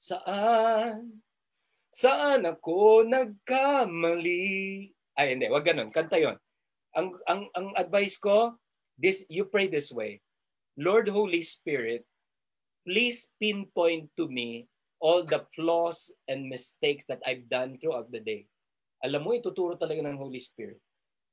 [0.03, 1.23] Saan?
[1.87, 4.43] Saan ako nagkamali?
[5.15, 5.93] Ay, hindi, wag ganun.
[5.95, 6.35] Kanta yon.
[6.91, 8.59] Ang, ang, ang advice ko,
[8.97, 10.21] This you pray this way.
[10.77, 12.05] Lord Holy Spirit,
[12.85, 14.69] please pinpoint to me
[15.01, 18.47] all the flaws and mistakes that I've done throughout the day.
[19.03, 20.79] Alam mo, ituturo talaga ng Holy Spirit.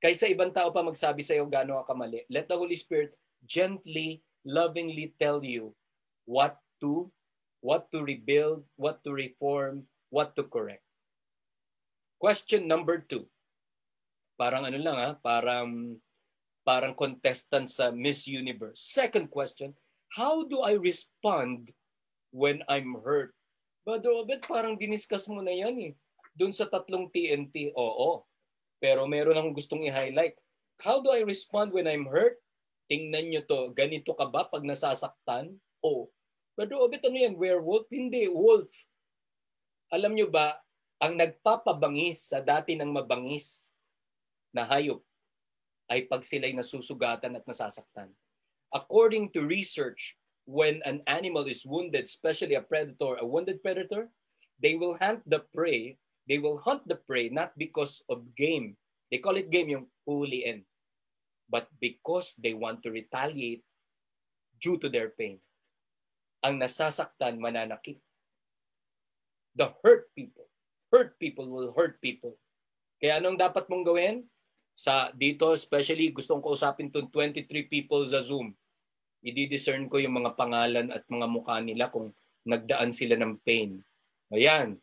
[0.01, 4.25] Kaysa ibang tao pa magsabi sa iyo gaano ka kamali, let the Holy Spirit gently,
[4.43, 5.77] lovingly tell you
[6.25, 7.13] what to,
[7.61, 10.85] what to rebuild, what to reform, what to correct.
[12.21, 13.29] Question number two.
[14.37, 16.01] Parang ano lang ha, parang
[16.65, 18.81] parang contestant sa Miss Universe.
[18.81, 19.77] Second question,
[20.13, 21.73] how do I respond
[22.33, 23.33] when I'm hurt?
[23.85, 25.93] Brother Obed, parang diniscuss mo na yan eh.
[26.37, 28.25] Doon sa tatlong TNT, oo.
[28.81, 30.37] Pero meron akong gustong i-highlight.
[30.81, 32.41] How do I respond when I'm hurt?
[32.91, 35.55] tingnan nyo to, ganito ka ba pag nasasaktan?
[35.79, 36.11] O,
[36.59, 37.35] Brother Obet, ano yan?
[37.39, 37.87] Werewolf?
[37.89, 38.71] Hindi, wolf.
[39.91, 40.59] Alam nyo ba,
[41.01, 43.73] ang nagpapabangis sa dati ng mabangis
[44.53, 45.01] na hayop
[45.91, 48.13] ay pag sila'y nasusugatan at nasasaktan.
[48.71, 50.15] According to research,
[50.47, 54.11] when an animal is wounded, especially a predator, a wounded predator,
[54.63, 55.99] they will hunt the prey.
[56.31, 58.79] They will hunt the prey not because of game.
[59.11, 60.63] They call it game, yung huliin.
[61.51, 63.67] But because they want to retaliate
[64.63, 65.43] due to their pain.
[66.41, 68.01] Ang nasasaktan, mananakit.
[69.57, 70.49] The hurt people.
[70.89, 72.41] Hurt people will hurt people.
[73.01, 74.25] Kaya anong dapat mong gawin?
[74.73, 78.57] Sa dito, especially, gustong kausapin itong 23 people sa Zoom.
[79.21, 82.17] I-discern ko yung mga pangalan at mga mukha nila kung
[82.49, 83.85] nagdaan sila ng pain.
[84.33, 84.81] Ayan.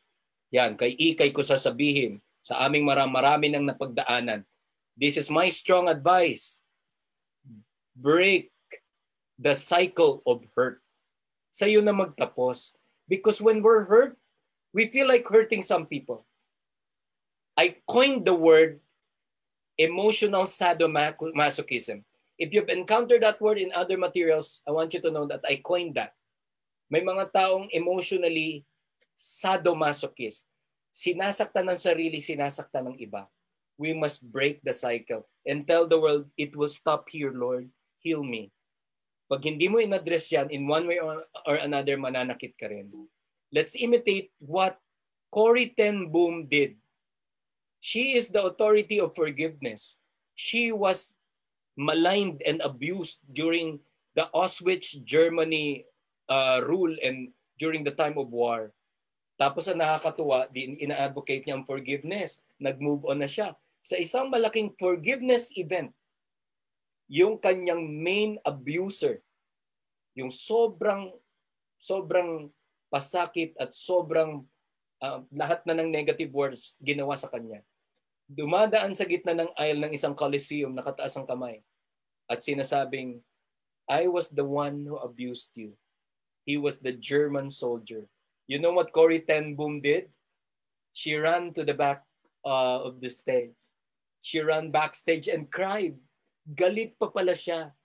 [0.54, 4.48] Yan, kay Ikay ko sasabihin sa aming marami nang napagdaanan.
[4.96, 6.64] This is my strong advice.
[7.98, 8.54] Break
[9.36, 10.80] the cycle of hurt.
[11.58, 12.78] Sa iyo na magtapos.
[13.10, 14.14] Because when we're hurt,
[14.78, 16.30] we feel like hurting some people.
[17.58, 18.78] I coined the word
[19.82, 22.06] emotional sadomasochism.
[22.38, 25.58] If you've encountered that word in other materials, I want you to know that I
[25.58, 26.14] coined that.
[26.94, 28.62] May mga taong emotionally
[29.18, 30.46] sadomasochist.
[30.94, 33.26] Sinasaktan ng sarili, sinasaktan ng iba.
[33.82, 37.74] We must break the cycle and tell the world, it will stop here, Lord.
[37.98, 38.54] Heal me.
[39.28, 41.28] Pag hindi mo in-address yan, in one way or,
[41.60, 42.88] another, mananakit ka rin.
[43.52, 44.80] Let's imitate what
[45.28, 46.80] Corrie ten Boom did.
[47.84, 50.00] She is the authority of forgiveness.
[50.36, 51.20] She was
[51.76, 53.84] maligned and abused during
[54.16, 55.86] the Auschwitz Germany
[56.32, 58.72] uh, rule and during the time of war.
[59.38, 62.42] Tapos ang nakakatuwa, din ina-advocate niya ang forgiveness.
[62.58, 63.54] Nag-move on na siya.
[63.78, 65.94] Sa isang malaking forgiveness event,
[67.08, 69.24] yung kanyang main abuser,
[70.16, 71.16] yung sobrang
[71.80, 72.52] sobrang
[72.92, 74.44] pasakit at sobrang
[75.04, 77.64] uh, lahat na ng negative words ginawa sa kanya.
[78.28, 81.64] Dumadaan sa gitna ng aisle ng isang coliseum, nakataas ang kamay
[82.28, 83.24] at sinasabing,
[83.88, 85.80] I was the one who abused you.
[86.44, 88.12] He was the German soldier
[88.48, 90.08] You know what Corey Ten Boom did?
[90.96, 92.08] She ran to the back
[92.48, 93.52] uh, of the stage.
[94.24, 96.00] She ran backstage and cried.
[96.48, 97.76] Galit pa pala siya.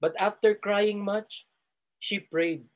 [0.00, 1.48] But after crying much,
[1.98, 2.66] she prayed.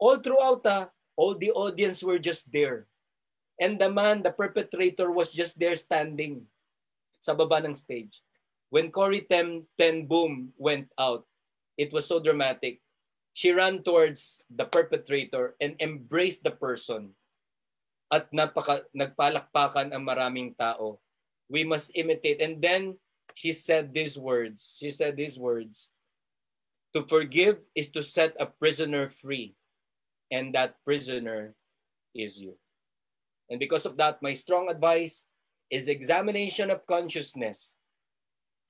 [0.00, 2.88] All throughout, uh, all the audience were just there.
[3.60, 6.50] And the man, the perpetrator, was just there standing
[7.22, 8.24] sa baba ng stage.
[8.68, 11.22] When Corey Ten, Ten Boom went out,
[11.78, 12.82] it was so dramatic
[13.34, 17.18] she ran towards the perpetrator and embraced the person.
[18.08, 21.02] At napaka, nagpalakpakan ang maraming tao.
[21.50, 22.38] We must imitate.
[22.38, 23.02] And then
[23.34, 24.78] she said these words.
[24.78, 25.90] She said these words.
[26.94, 29.58] To forgive is to set a prisoner free.
[30.30, 31.54] And that prisoner
[32.14, 32.56] is you.
[33.50, 35.26] And because of that, my strong advice
[35.70, 37.74] is examination of consciousness.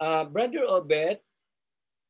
[0.01, 1.21] Uh, Brother Obet,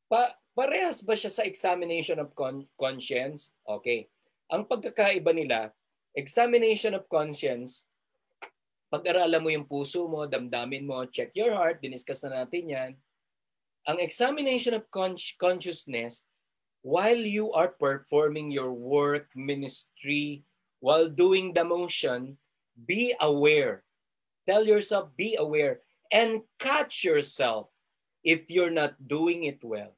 [0.09, 3.51] pa, Parehas ba siya sa examination of con- conscience?
[3.67, 4.07] Okay.
[4.47, 5.75] Ang pagkakaiba nila,
[6.15, 7.83] examination of conscience,
[8.95, 12.91] pag-aralan mo yung puso mo, damdamin mo, check your heart, diniscuss na natin yan.
[13.83, 16.23] Ang examination of con- consciousness,
[16.79, 20.47] while you are performing your work, ministry,
[20.79, 22.39] while doing the motion,
[22.71, 23.83] be aware.
[24.47, 25.83] Tell yourself, be aware.
[26.07, 27.67] And catch yourself
[28.23, 29.91] if you're not doing it well.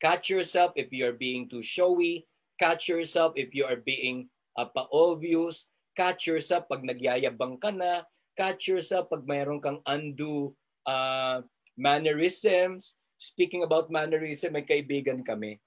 [0.00, 2.24] Catch yourself if you are being too showy.
[2.56, 5.68] Catch yourself if you are being uh, pa-obvious.
[5.92, 8.08] Catch yourself pag nagyayabang ka na.
[8.38, 10.54] Catch yourself pag mayroon kang undue
[10.86, 11.42] uh,
[11.74, 12.94] mannerisms.
[13.18, 15.58] Speaking about mannerism, may kaibigan kami.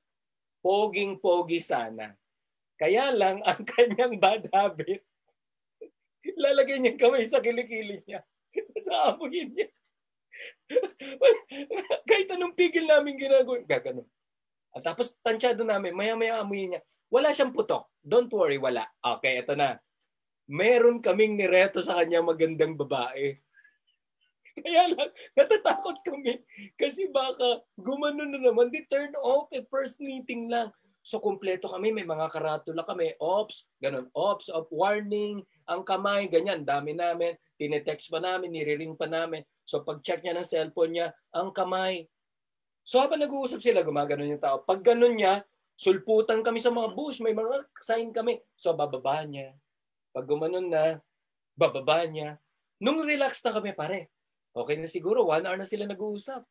[0.63, 2.15] Poging-pogi sana.
[2.79, 5.03] Kaya lang, ang kanyang bad habit,
[6.39, 8.23] lalagay niya kamay sa kilikili niya.
[8.87, 9.67] sa amoyin niya.
[12.09, 14.07] Kahit anong pigil namin ginagawa, gaganon.
[14.71, 16.81] At tapos tansyado namin, maya-maya amuyin niya.
[17.11, 17.91] Wala siyang putok.
[17.99, 18.87] Don't worry, wala.
[19.03, 19.75] Okay, ito na.
[20.51, 23.39] Meron kaming nireto sa kanya magandang babae.
[24.59, 26.43] Kaya lang, natatakot kami.
[26.75, 28.67] Kasi baka gumano na naman.
[28.67, 30.75] Di turn off eh, first meeting lang.
[31.01, 36.61] So kumpleto kami, may mga karatula kami, ops, ganun, ops, of warning, ang kamay, ganyan,
[36.61, 39.41] dami namin, tinetext pa namin, niriring pa namin.
[39.65, 42.05] So pag check niya ng cellphone niya, ang kamay,
[42.81, 44.65] So habang nag-uusap sila, gumaganon yung tao.
[44.65, 45.45] Pag ganun niya,
[45.77, 48.41] sulputan kami sa mga bush, may mga sign kami.
[48.57, 49.53] So bababa niya.
[50.11, 50.99] Pag gumanon na,
[51.55, 52.39] bababa niya.
[52.83, 54.11] Nung relax na kami, pare,
[54.51, 56.43] okay na siguro, one hour na sila nag-uusap.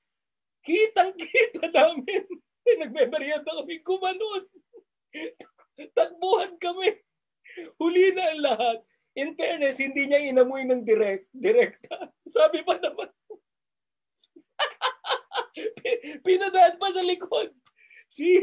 [0.64, 2.24] Kitang-kita namin.
[2.64, 4.44] Nagme-merienda kami kumanon.
[5.96, 7.00] Tagbuhan kami.
[7.76, 8.78] Huli na ang lahat.
[9.18, 12.14] In fairness, hindi niya inamoy ng direct, direkta.
[12.36, 13.10] Sabi pa naman,
[16.22, 17.50] pinadaan pa sa likod.
[18.06, 18.38] Si,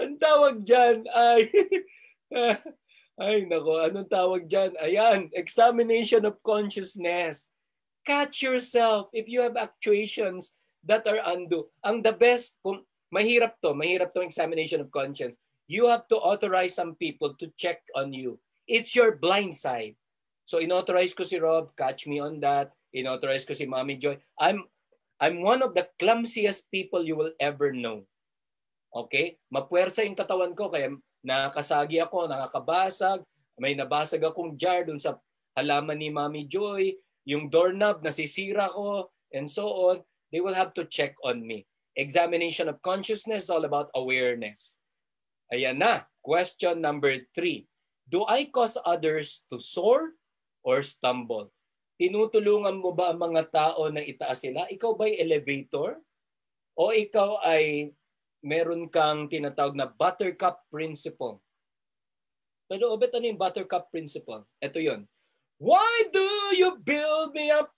[0.00, 1.52] ang tawag dyan ay,
[3.18, 4.78] ay nako, anong tawag dyan?
[4.78, 7.50] Ayan, examination of consciousness.
[8.06, 10.54] Catch yourself if you have actuations
[10.86, 11.66] that are undue.
[11.82, 15.36] Ang the best, kung mahirap to, mahirap to examination of conscience.
[15.68, 18.40] You have to authorize some people to check on you.
[18.64, 19.98] It's your blind side.
[20.48, 22.72] So inauthorize ko si Rob, catch me on that.
[22.94, 24.16] Inauthorize ko si Mommy Joy.
[24.40, 24.64] I'm
[25.20, 28.06] I'm one of the clumsiest people you will ever know.
[28.94, 29.36] Okay?
[29.52, 30.94] Mapuwersa yung katawan ko kaya
[31.28, 33.20] nakakasagi ako, nakakabasag,
[33.60, 35.20] may nabasag akong jar dun sa
[35.52, 36.96] halaman ni Mommy Joy,
[37.28, 40.00] yung doorknob nasisira ko, and so on.
[40.32, 41.68] They will have to check on me.
[41.92, 44.80] Examination of consciousness is all about awareness.
[45.52, 46.08] Ayan na.
[46.20, 47.64] Question number three.
[48.04, 50.16] Do I cause others to soar
[50.64, 51.52] or stumble?
[51.96, 54.68] Tinutulungan mo ba ang mga tao na itaas sila?
[54.68, 55.98] Ikaw ba'y elevator?
[56.78, 57.90] O ikaw ay
[58.44, 61.42] meron kang tinatawag na buttercup principle?
[62.68, 64.44] Pero obet ano yung buttercup principle?
[64.60, 65.08] Ito yon.
[65.58, 67.72] Why do you build me up?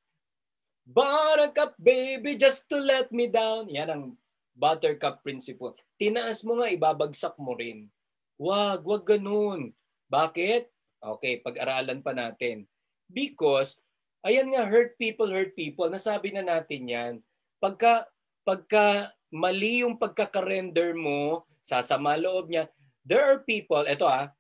[0.85, 3.71] Buttercup baby just to let me down.
[3.71, 4.05] Yan ang
[4.53, 5.79] buttercup principle.
[5.97, 7.89] Tinaas mo nga, ibabagsak mo rin.
[8.37, 9.73] Wag, wag ganun.
[10.11, 10.69] Bakit?
[11.01, 12.69] Okay, pag-aralan pa natin.
[13.09, 13.81] Because,
[14.27, 15.89] ayan nga, hurt people, hurt people.
[15.89, 17.15] Nasabi na natin yan.
[17.63, 18.11] Pagka,
[18.45, 22.67] pagka mali yung pagkakarender mo, sasama loob niya,
[23.07, 24.35] there are people, eto ah,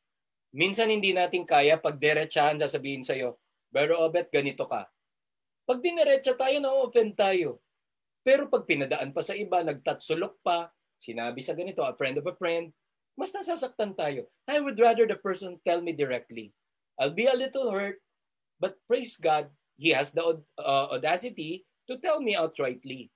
[0.51, 3.39] minsan hindi natin kaya pag diretsahan sasabihin sa'yo,
[3.71, 4.91] pero Obet, ganito ka.
[5.63, 7.63] Pag diniretsa tayo, na-offend tayo.
[8.27, 12.35] Pero pag pinadaan pa sa iba, nagtatsulok pa, sinabi sa ganito, a friend of a
[12.35, 12.75] friend,
[13.15, 14.27] mas nasasaktan tayo.
[14.51, 16.51] I would rather the person tell me directly.
[16.99, 18.03] I'll be a little hurt,
[18.59, 19.49] but praise God,
[19.81, 23.09] He has the uh, audacity to tell me outrightly.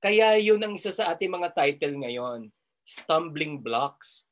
[0.00, 2.48] Kaya yun ang isa sa ating mga title ngayon,
[2.80, 4.24] Stumbling Blocks.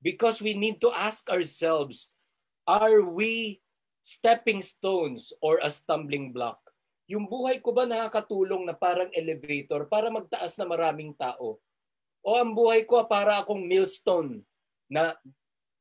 [0.00, 2.10] Because we need to ask ourselves,
[2.64, 3.60] are we
[4.00, 6.58] stepping stones or a stumbling block?
[7.12, 11.60] Yung buhay ko ba nakakatulong na parang elevator para magtaas na maraming tao?
[12.24, 14.40] O ang buhay ko para akong millstone
[14.88, 15.12] na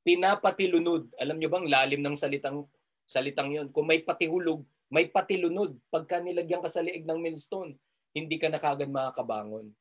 [0.04, 1.08] pinapatilunod.
[1.16, 2.68] Alam nyo bang lalim ng salitang
[3.08, 3.72] salitang yon?
[3.72, 5.80] Kung may patihulog, may patilunod.
[5.88, 7.80] Pagka nilagyan ka sa liig ng millstone,
[8.12, 9.72] hindi ka na kagad makakabangon.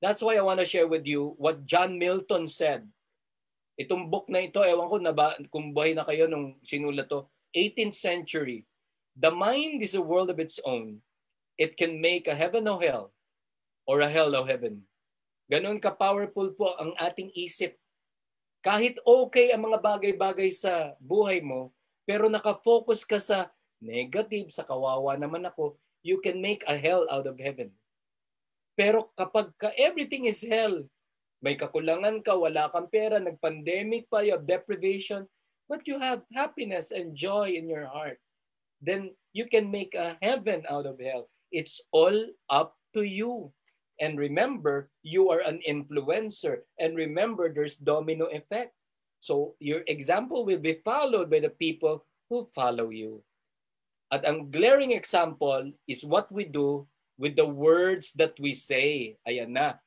[0.00, 2.88] That's why I want to share with you what John Milton said.
[3.76, 7.28] Itong book na ito, ewan ko na ba, kung buhay na kayo nung sinulat to,
[7.56, 8.64] 18th century.
[9.16, 11.04] The mind is a world of its own.
[11.60, 13.12] It can make a heaven o hell
[13.84, 14.84] or a hell o heaven.
[15.50, 17.80] Ganon ka-powerful po ang ating isip
[18.60, 21.72] kahit okay ang mga bagay-bagay sa buhay mo,
[22.04, 23.48] pero nakafocus ka sa
[23.80, 27.72] negative, sa kawawa naman ako, you can make a hell out of heaven.
[28.76, 30.84] Pero kapag ka everything is hell,
[31.40, 35.24] may kakulangan ka, wala kang pera, nag-pandemic pa, you have deprivation,
[35.68, 38.20] but you have happiness and joy in your heart,
[38.80, 41.28] then you can make a heaven out of hell.
[41.52, 42.16] It's all
[42.48, 43.52] up to you.
[44.00, 46.64] And remember, you are an influencer.
[46.80, 48.72] And remember, there's domino effect.
[49.20, 53.20] So your example will be followed by the people who follow you.
[54.10, 59.16] At ang glaring example is what we do with the words that we say.
[59.22, 59.78] Ayan na.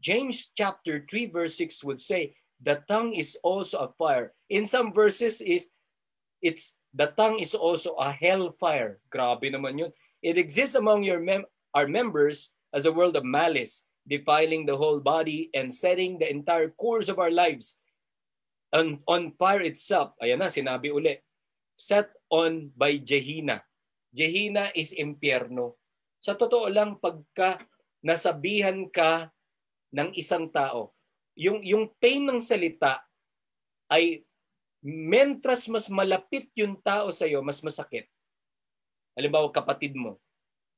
[0.00, 4.32] James chapter 3 verse 6 would say, the tongue is also a fire.
[4.48, 5.68] In some verses is
[6.40, 9.00] it's the tongue is also a hellfire.
[9.12, 9.92] Grabe naman yun.
[10.24, 15.00] It exists among your mem- our members as a world of malice, defiling the whole
[15.00, 17.76] body and setting the entire course of our lives
[18.72, 20.16] on, on fire itself.
[20.24, 21.20] Ayan na, sinabi uli.
[21.76, 23.62] Set on by Jehina.
[24.10, 25.78] Jehina is impyerno.
[26.22, 27.62] Sa totoo lang, pagka
[28.02, 29.30] nasabihan ka
[29.94, 30.96] ng isang tao,
[31.36, 33.04] yung, yung pain ng salita
[33.92, 34.26] ay
[34.82, 38.06] mentras mas malapit yung tao sa iyo, mas masakit.
[39.16, 40.20] Halimbawa, kapatid mo.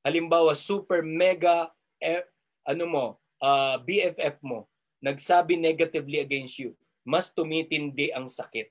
[0.04, 1.68] Halimbawa, super mega
[1.98, 2.22] eh,
[2.62, 3.04] ano mo,
[3.42, 4.68] uh, ah, BFF mo,
[5.02, 8.70] nagsabi negatively against you, mas tumitindi ang sakit.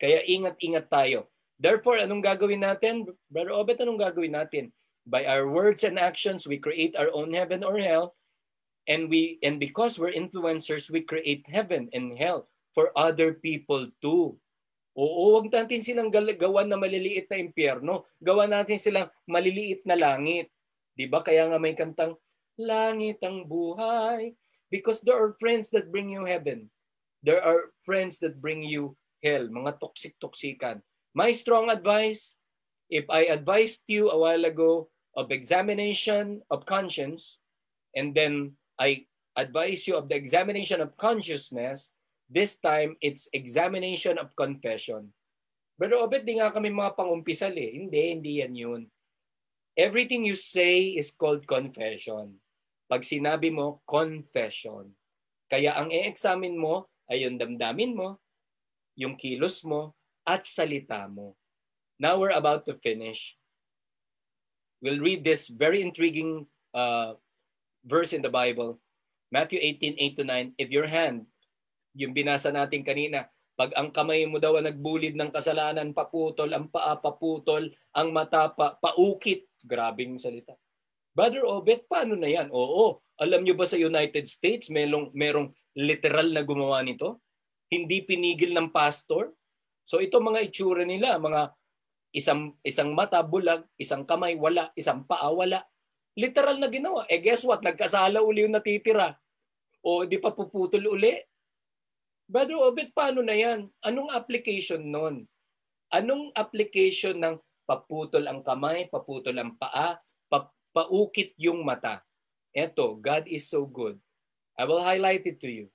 [0.00, 1.29] Kaya ingat-ingat tayo.
[1.60, 3.04] Therefore, anong gagawin natin?
[3.28, 4.72] Brother Obet, anong gagawin natin?
[5.04, 8.16] By our words and actions, we create our own heaven or hell.
[8.88, 14.40] And we and because we're influencers, we create heaven and hell for other people too.
[14.96, 18.08] Oo, wag natin silang gawan na maliliit na impyerno.
[18.18, 20.48] Gawan natin silang maliliit na langit.
[20.96, 21.20] 'Di ba?
[21.20, 22.16] Kaya nga may kantang
[22.60, 24.36] Langit ang buhay,
[24.70, 26.70] Because there are friends that bring you heaven.
[27.26, 30.78] There are friends that bring you hell, mga toxic-toxikan.
[31.10, 32.38] My strong advice,
[32.86, 37.42] if I advised you a while ago of examination of conscience,
[37.94, 41.90] and then I advise you of the examination of consciousness,
[42.30, 45.10] this time it's examination of confession.
[45.74, 47.74] Pero Obed, di nga kami mga pangumpisal eh.
[47.74, 48.82] Hindi, hindi yan yun.
[49.74, 52.38] Everything you say is called confession.
[52.86, 54.94] Pag sinabi mo, confession.
[55.50, 58.22] Kaya ang i-examine mo ay yung damdamin mo,
[58.94, 59.98] yung kilos mo,
[60.30, 61.34] at salita mo.
[61.98, 63.34] Now we're about to finish.
[64.78, 67.18] We'll read this very intriguing uh,
[67.82, 68.78] verse in the Bible.
[69.34, 70.62] Matthew 18, 8 to 9.
[70.62, 71.26] If your hand,
[71.98, 73.26] yung binasa natin kanina,
[73.58, 78.48] pag ang kamay mo daw ang nagbulid ng kasalanan, paputol, ang paa paputol, ang mata
[78.54, 79.44] pa, paukit.
[79.60, 80.56] Grabing salita.
[81.12, 82.48] Brother Obet, paano na yan?
[82.48, 87.20] Oo, alam nyo ba sa United States, merong, merong literal na gumawa nito?
[87.68, 89.36] Hindi pinigil ng pastor?
[89.90, 91.50] So ito mga itsura nila, mga
[92.14, 95.66] isang isang mata bulag, isang kamay wala, isang paa wala.
[96.14, 97.02] Literal na ginawa.
[97.10, 97.58] Eh guess what?
[97.66, 99.18] Nagkasala uli yung natitira.
[99.82, 101.18] O di pa puputol uli.
[102.30, 103.66] Brother Obet, paano na yan?
[103.82, 105.26] Anong application nun?
[105.90, 109.98] Anong application ng paputol ang kamay, paputol ang paa,
[110.70, 112.06] paukit yung mata.
[112.54, 113.98] Eto, God is so good.
[114.54, 115.66] I will highlight it to you.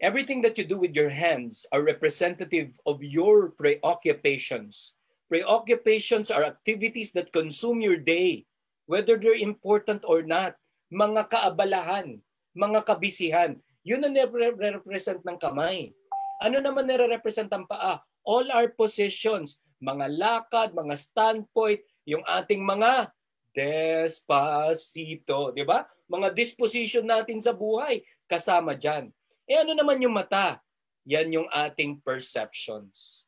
[0.00, 4.96] Everything that you do with your hands are representative of your preoccupations.
[5.28, 8.48] Preoccupations are activities that consume your day,
[8.88, 10.56] whether they're important or not.
[10.88, 12.16] Mga kaabalahan,
[12.56, 13.52] mga kabisihan.
[13.84, 15.92] Yun ang nire-represent ng kamay.
[16.40, 18.00] Ano naman nire-represent ang paa?
[18.24, 23.12] All our positions, mga lakad, mga standpoint, yung ating mga
[23.50, 25.82] Despacito, di ba?
[26.06, 29.10] Mga disposition natin sa buhay, kasama dyan.
[29.50, 30.62] Eh ano naman yung mata?
[31.02, 33.26] Yan yung ating perceptions.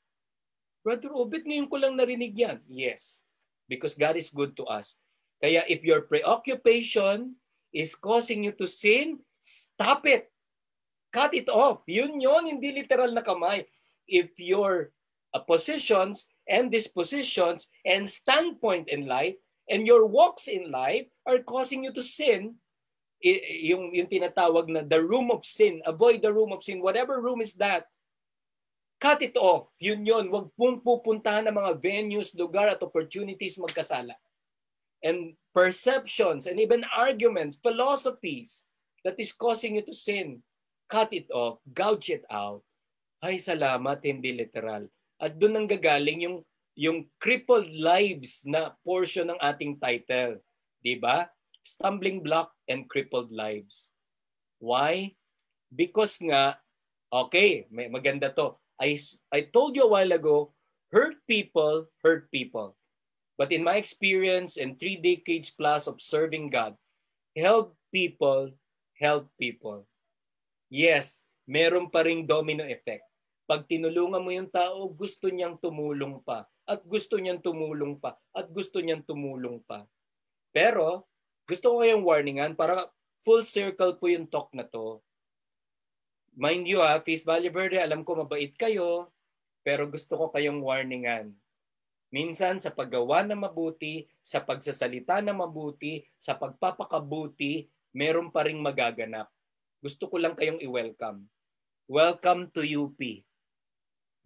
[0.86, 2.62] Brother Obed, ngayon ko lang narinig yan.
[2.70, 3.26] Yes,
[3.66, 4.94] because God is good to us.
[5.42, 7.34] Kaya if your preoccupation
[7.74, 10.30] is causing you to sin, stop it.
[11.10, 11.82] Cut it off.
[11.90, 13.66] Yun yun, hindi literal na kamay.
[14.06, 14.94] If your
[15.34, 19.34] uh, positions and dispositions and standpoint in life
[19.66, 22.62] and your walks in life are causing you to sin,
[23.22, 27.38] yung, yung tinatawag na the room of sin, avoid the room of sin, whatever room
[27.38, 27.86] is that,
[28.98, 29.70] cut it off.
[29.78, 30.26] Yun yun.
[30.30, 34.14] Huwag pong pupuntahan ng mga venues, lugar at opportunities magkasala.
[35.02, 38.62] And perceptions and even arguments, philosophies
[39.02, 40.46] that is causing you to sin,
[40.86, 42.62] cut it off, gouge it out.
[43.22, 44.86] Ay, salamat, hindi literal.
[45.18, 46.38] At doon ang gagaling yung
[46.72, 50.40] yung crippled lives na portion ng ating title.
[50.80, 51.28] Di ba?
[51.62, 53.94] Stumbling block and crippled lives.
[54.58, 55.14] Why?
[55.70, 56.58] Because nga,
[57.10, 58.58] okay, may maganda to.
[58.78, 58.98] I,
[59.30, 60.54] I told you a while ago,
[60.92, 62.76] hurt people hurt people.
[63.40, 66.76] But in my experience and three decades plus of serving God,
[67.34, 68.52] help people
[69.00, 69.88] help people.
[70.68, 73.08] Yes, meron pa ring domino effect.
[73.48, 78.46] Pag tinulungan mo yung tao, gusto niyang tumulong pa at gusto niyang tumulong pa at
[78.48, 79.84] gusto niyang tumulong pa.
[80.54, 81.10] Pero
[81.46, 82.90] gusto ko kayong warningan para
[83.22, 85.02] full circle po yung talk na to.
[86.32, 89.12] Mind you ha, Face Valle Verde, alam ko mabait kayo,
[89.60, 91.34] pero gusto ko kayong warningan.
[92.12, 99.32] Minsan sa paggawa na mabuti, sa pagsasalita na mabuti, sa pagpapakabuti, meron pa ring magaganap.
[99.80, 101.24] Gusto ko lang kayong i-welcome.
[101.88, 103.00] Welcome to UP.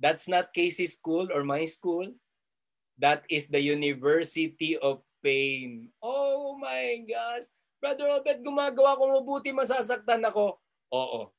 [0.03, 2.11] That's not Casey School or my school.
[2.99, 5.91] That is the University of Pain.
[5.99, 7.51] Oh my gosh.
[7.83, 10.63] Brother Obed, gumagawa ko mabuti, masasaktan ako.
[10.95, 11.35] Oo.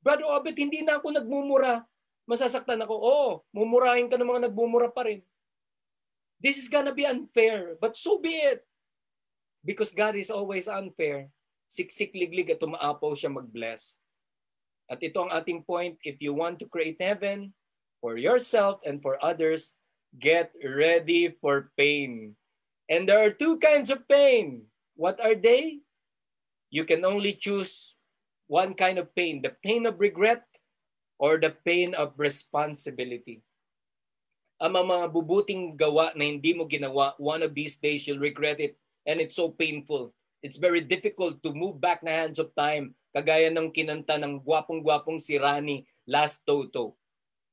[0.00, 1.84] Brother Obed, hindi na ako nagmumura.
[2.24, 2.94] Masasaktan ako.
[2.96, 5.20] Oo, mumurahin ka ng mga nagmumura pa rin.
[6.40, 8.64] This is gonna be unfair, but so be it.
[9.60, 11.28] Because God is always unfair.
[11.68, 14.00] Siksik-liglig at tumaapaw siya mag-bless.
[14.88, 16.00] At ito ang ating point.
[16.00, 17.52] If you want to create heaven
[18.00, 19.76] for yourself and for others,
[20.16, 22.32] Get ready for pain.
[22.88, 24.64] And there are two kinds of pain.
[24.96, 25.84] What are they?
[26.72, 27.96] You can only choose
[28.48, 30.44] one kind of pain, the pain of regret
[31.20, 33.44] or the pain of responsibility.
[34.58, 38.74] Ang mga bubuting gawa na hindi mo ginawa, one of these days you'll regret it
[39.06, 40.10] and it's so painful.
[40.42, 45.20] It's very difficult to move back na hands of time kagaya ng kinanta ng gwapong-gwapong
[45.20, 46.96] si Rani last Toto.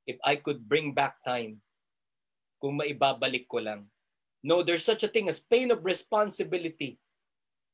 [0.06, 1.62] If I could bring back time,
[2.62, 3.90] kung maibabalik ko lang.
[4.46, 7.02] No, there's such a thing as pain of responsibility.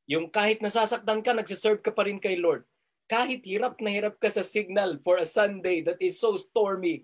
[0.08, 2.64] Yung kahit nasasaktan ka, nagsiserve ka pa rin kay Lord.
[3.12, 7.04] Kahit hirap na hirap ka sa signal for a Sunday that is so stormy,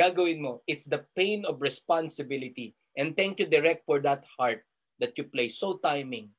[0.00, 0.64] gagawin mo.
[0.64, 2.72] It's the pain of responsibility.
[2.96, 4.64] And thank you, Direct, for that heart
[4.96, 5.52] that you play.
[5.52, 6.32] So timing.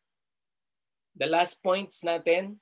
[1.14, 2.58] The last points natin,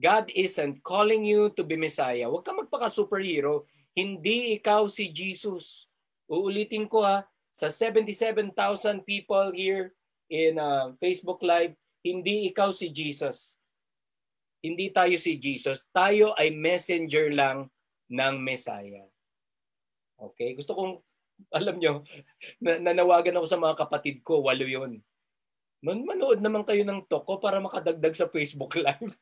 [0.00, 2.24] God isn't calling you to be Messiah.
[2.24, 3.68] Huwag ka magpaka-superhero.
[3.92, 5.84] Hindi ikaw si Jesus.
[6.24, 9.94] Uulitin ko ha, sa 77,000 people here
[10.30, 13.58] in uh, Facebook Live, hindi ikaw si Jesus.
[14.62, 15.88] Hindi tayo si Jesus.
[15.90, 17.68] Tayo ay messenger lang
[18.08, 19.08] ng Messiah.
[20.20, 20.54] Okay?
[20.54, 20.92] Gusto kong,
[21.50, 22.06] alam nyo,
[22.62, 25.02] nanawagan ako sa mga kapatid ko, walo yun.
[25.80, 29.16] Man, manood naman kayo ng toko para makadagdag sa Facebook Live.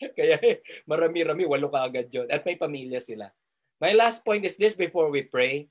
[0.18, 0.40] Kaya
[0.88, 2.26] marami-rami, walo ka agad yun.
[2.32, 3.28] At may pamilya sila.
[3.76, 5.68] My last point is this before we pray.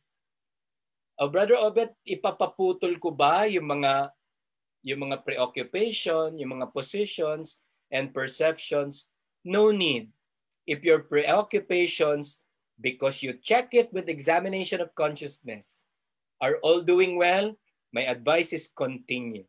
[1.16, 4.12] Oh, Brother Obet, ipapaputol ko ba yung mga
[4.84, 9.08] yung mga preoccupation, yung mga positions and perceptions?
[9.48, 10.12] No need.
[10.68, 12.44] If your preoccupations,
[12.84, 15.88] because you check it with examination of consciousness,
[16.44, 17.56] are all doing well,
[17.96, 19.48] my advice is continue.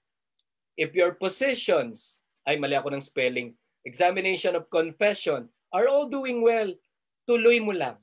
[0.78, 6.70] If your positions, ay mali ako ng spelling, examination of confession, are all doing well,
[7.26, 7.98] tuloy mo lang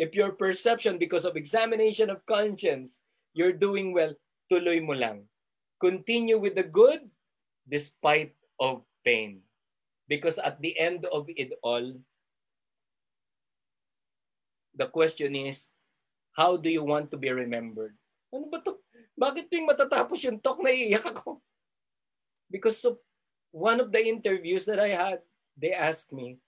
[0.00, 3.04] If your perception because of examination of conscience,
[3.36, 4.16] you're doing well,
[4.48, 5.28] tuloy mo lang.
[5.76, 7.04] Continue with the good
[7.68, 9.44] despite of pain.
[10.08, 12.00] Because at the end of it all,
[14.72, 15.68] the question is,
[16.32, 17.92] how do you want to be remembered?
[18.32, 18.80] Ano ba to?
[19.20, 21.44] Bakit tuwing matatapos yung talk, naiiyak ako?
[22.48, 22.96] Because of
[23.52, 25.20] one of the interviews that I had,
[25.60, 26.40] they asked me,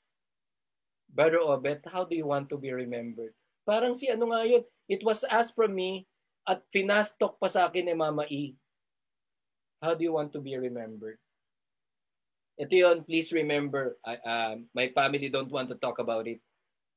[1.12, 3.36] Brother Obet, how do you want to be remembered?
[3.62, 6.06] Parang si ano nga yun, it was asked from me
[6.42, 8.58] at finastok pa sa akin ni Mama E.
[9.78, 11.18] How do you want to be remembered?
[12.58, 16.42] Ito yun, please remember, uh, uh, my family don't want to talk about it.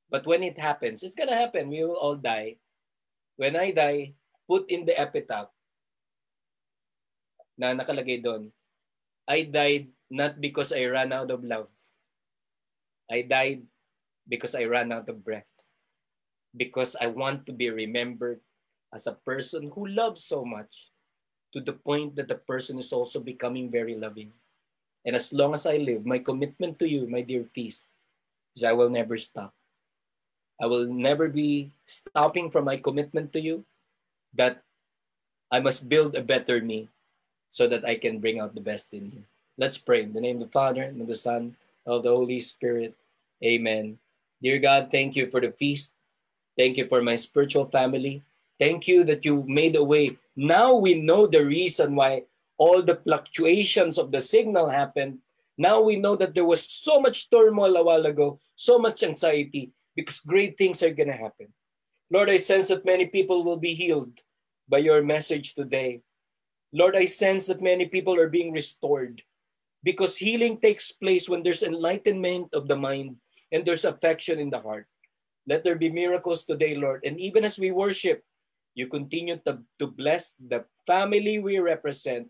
[0.09, 1.69] But when it happens, it's gonna happen.
[1.69, 2.61] We will all die.
[3.37, 4.13] When I die,
[4.45, 5.49] put in the epitaph
[7.57, 8.53] na nakalagay doon,
[9.25, 11.73] I died not because I ran out of love.
[13.09, 13.65] I died
[14.29, 15.54] because I ran out of breath
[16.55, 18.39] because I want to be remembered
[18.93, 20.91] as a person who loves so much
[21.51, 24.31] to the point that the person is also becoming very loving.
[25.05, 27.87] And as long as I live, my commitment to you, my dear feast,
[28.55, 29.53] is I will never stop.
[30.59, 33.65] I will never be stopping from my commitment to you
[34.33, 34.63] that
[35.51, 36.89] I must build a better me
[37.49, 39.23] so that I can bring out the best in you.
[39.57, 40.03] Let's pray.
[40.03, 42.95] In the name of the Father, and of the Son, of the Holy Spirit.
[43.43, 43.99] Amen.
[44.41, 45.94] Dear God, thank you for the feast.
[46.57, 48.23] Thank you for my spiritual family.
[48.59, 50.17] Thank you that you made a way.
[50.35, 52.23] Now we know the reason why
[52.57, 55.19] all the fluctuations of the signal happened.
[55.57, 59.71] Now we know that there was so much turmoil a while ago, so much anxiety,
[59.95, 61.51] because great things are going to happen.
[62.11, 64.21] Lord, I sense that many people will be healed
[64.67, 66.01] by your message today.
[66.71, 69.21] Lord, I sense that many people are being restored
[69.83, 73.17] because healing takes place when there's enlightenment of the mind
[73.51, 74.87] and there's affection in the heart.
[75.47, 77.01] Let there be miracles today, Lord.
[77.05, 78.23] And even as we worship,
[78.73, 82.27] you continue to, to bless the family we represent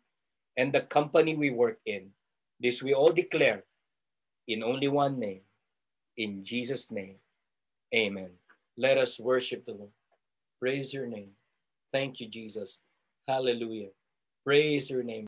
[0.58, 2.12] and the company we work in.
[2.60, 3.64] This we all declare
[4.48, 5.42] in only one name.
[6.18, 7.16] In Jesus' name,
[7.94, 8.32] amen.
[8.78, 9.92] Let us worship the Lord.
[10.60, 11.32] Praise your name.
[11.92, 12.80] Thank you, Jesus.
[13.28, 13.90] Hallelujah.
[14.46, 15.28] Praise your name.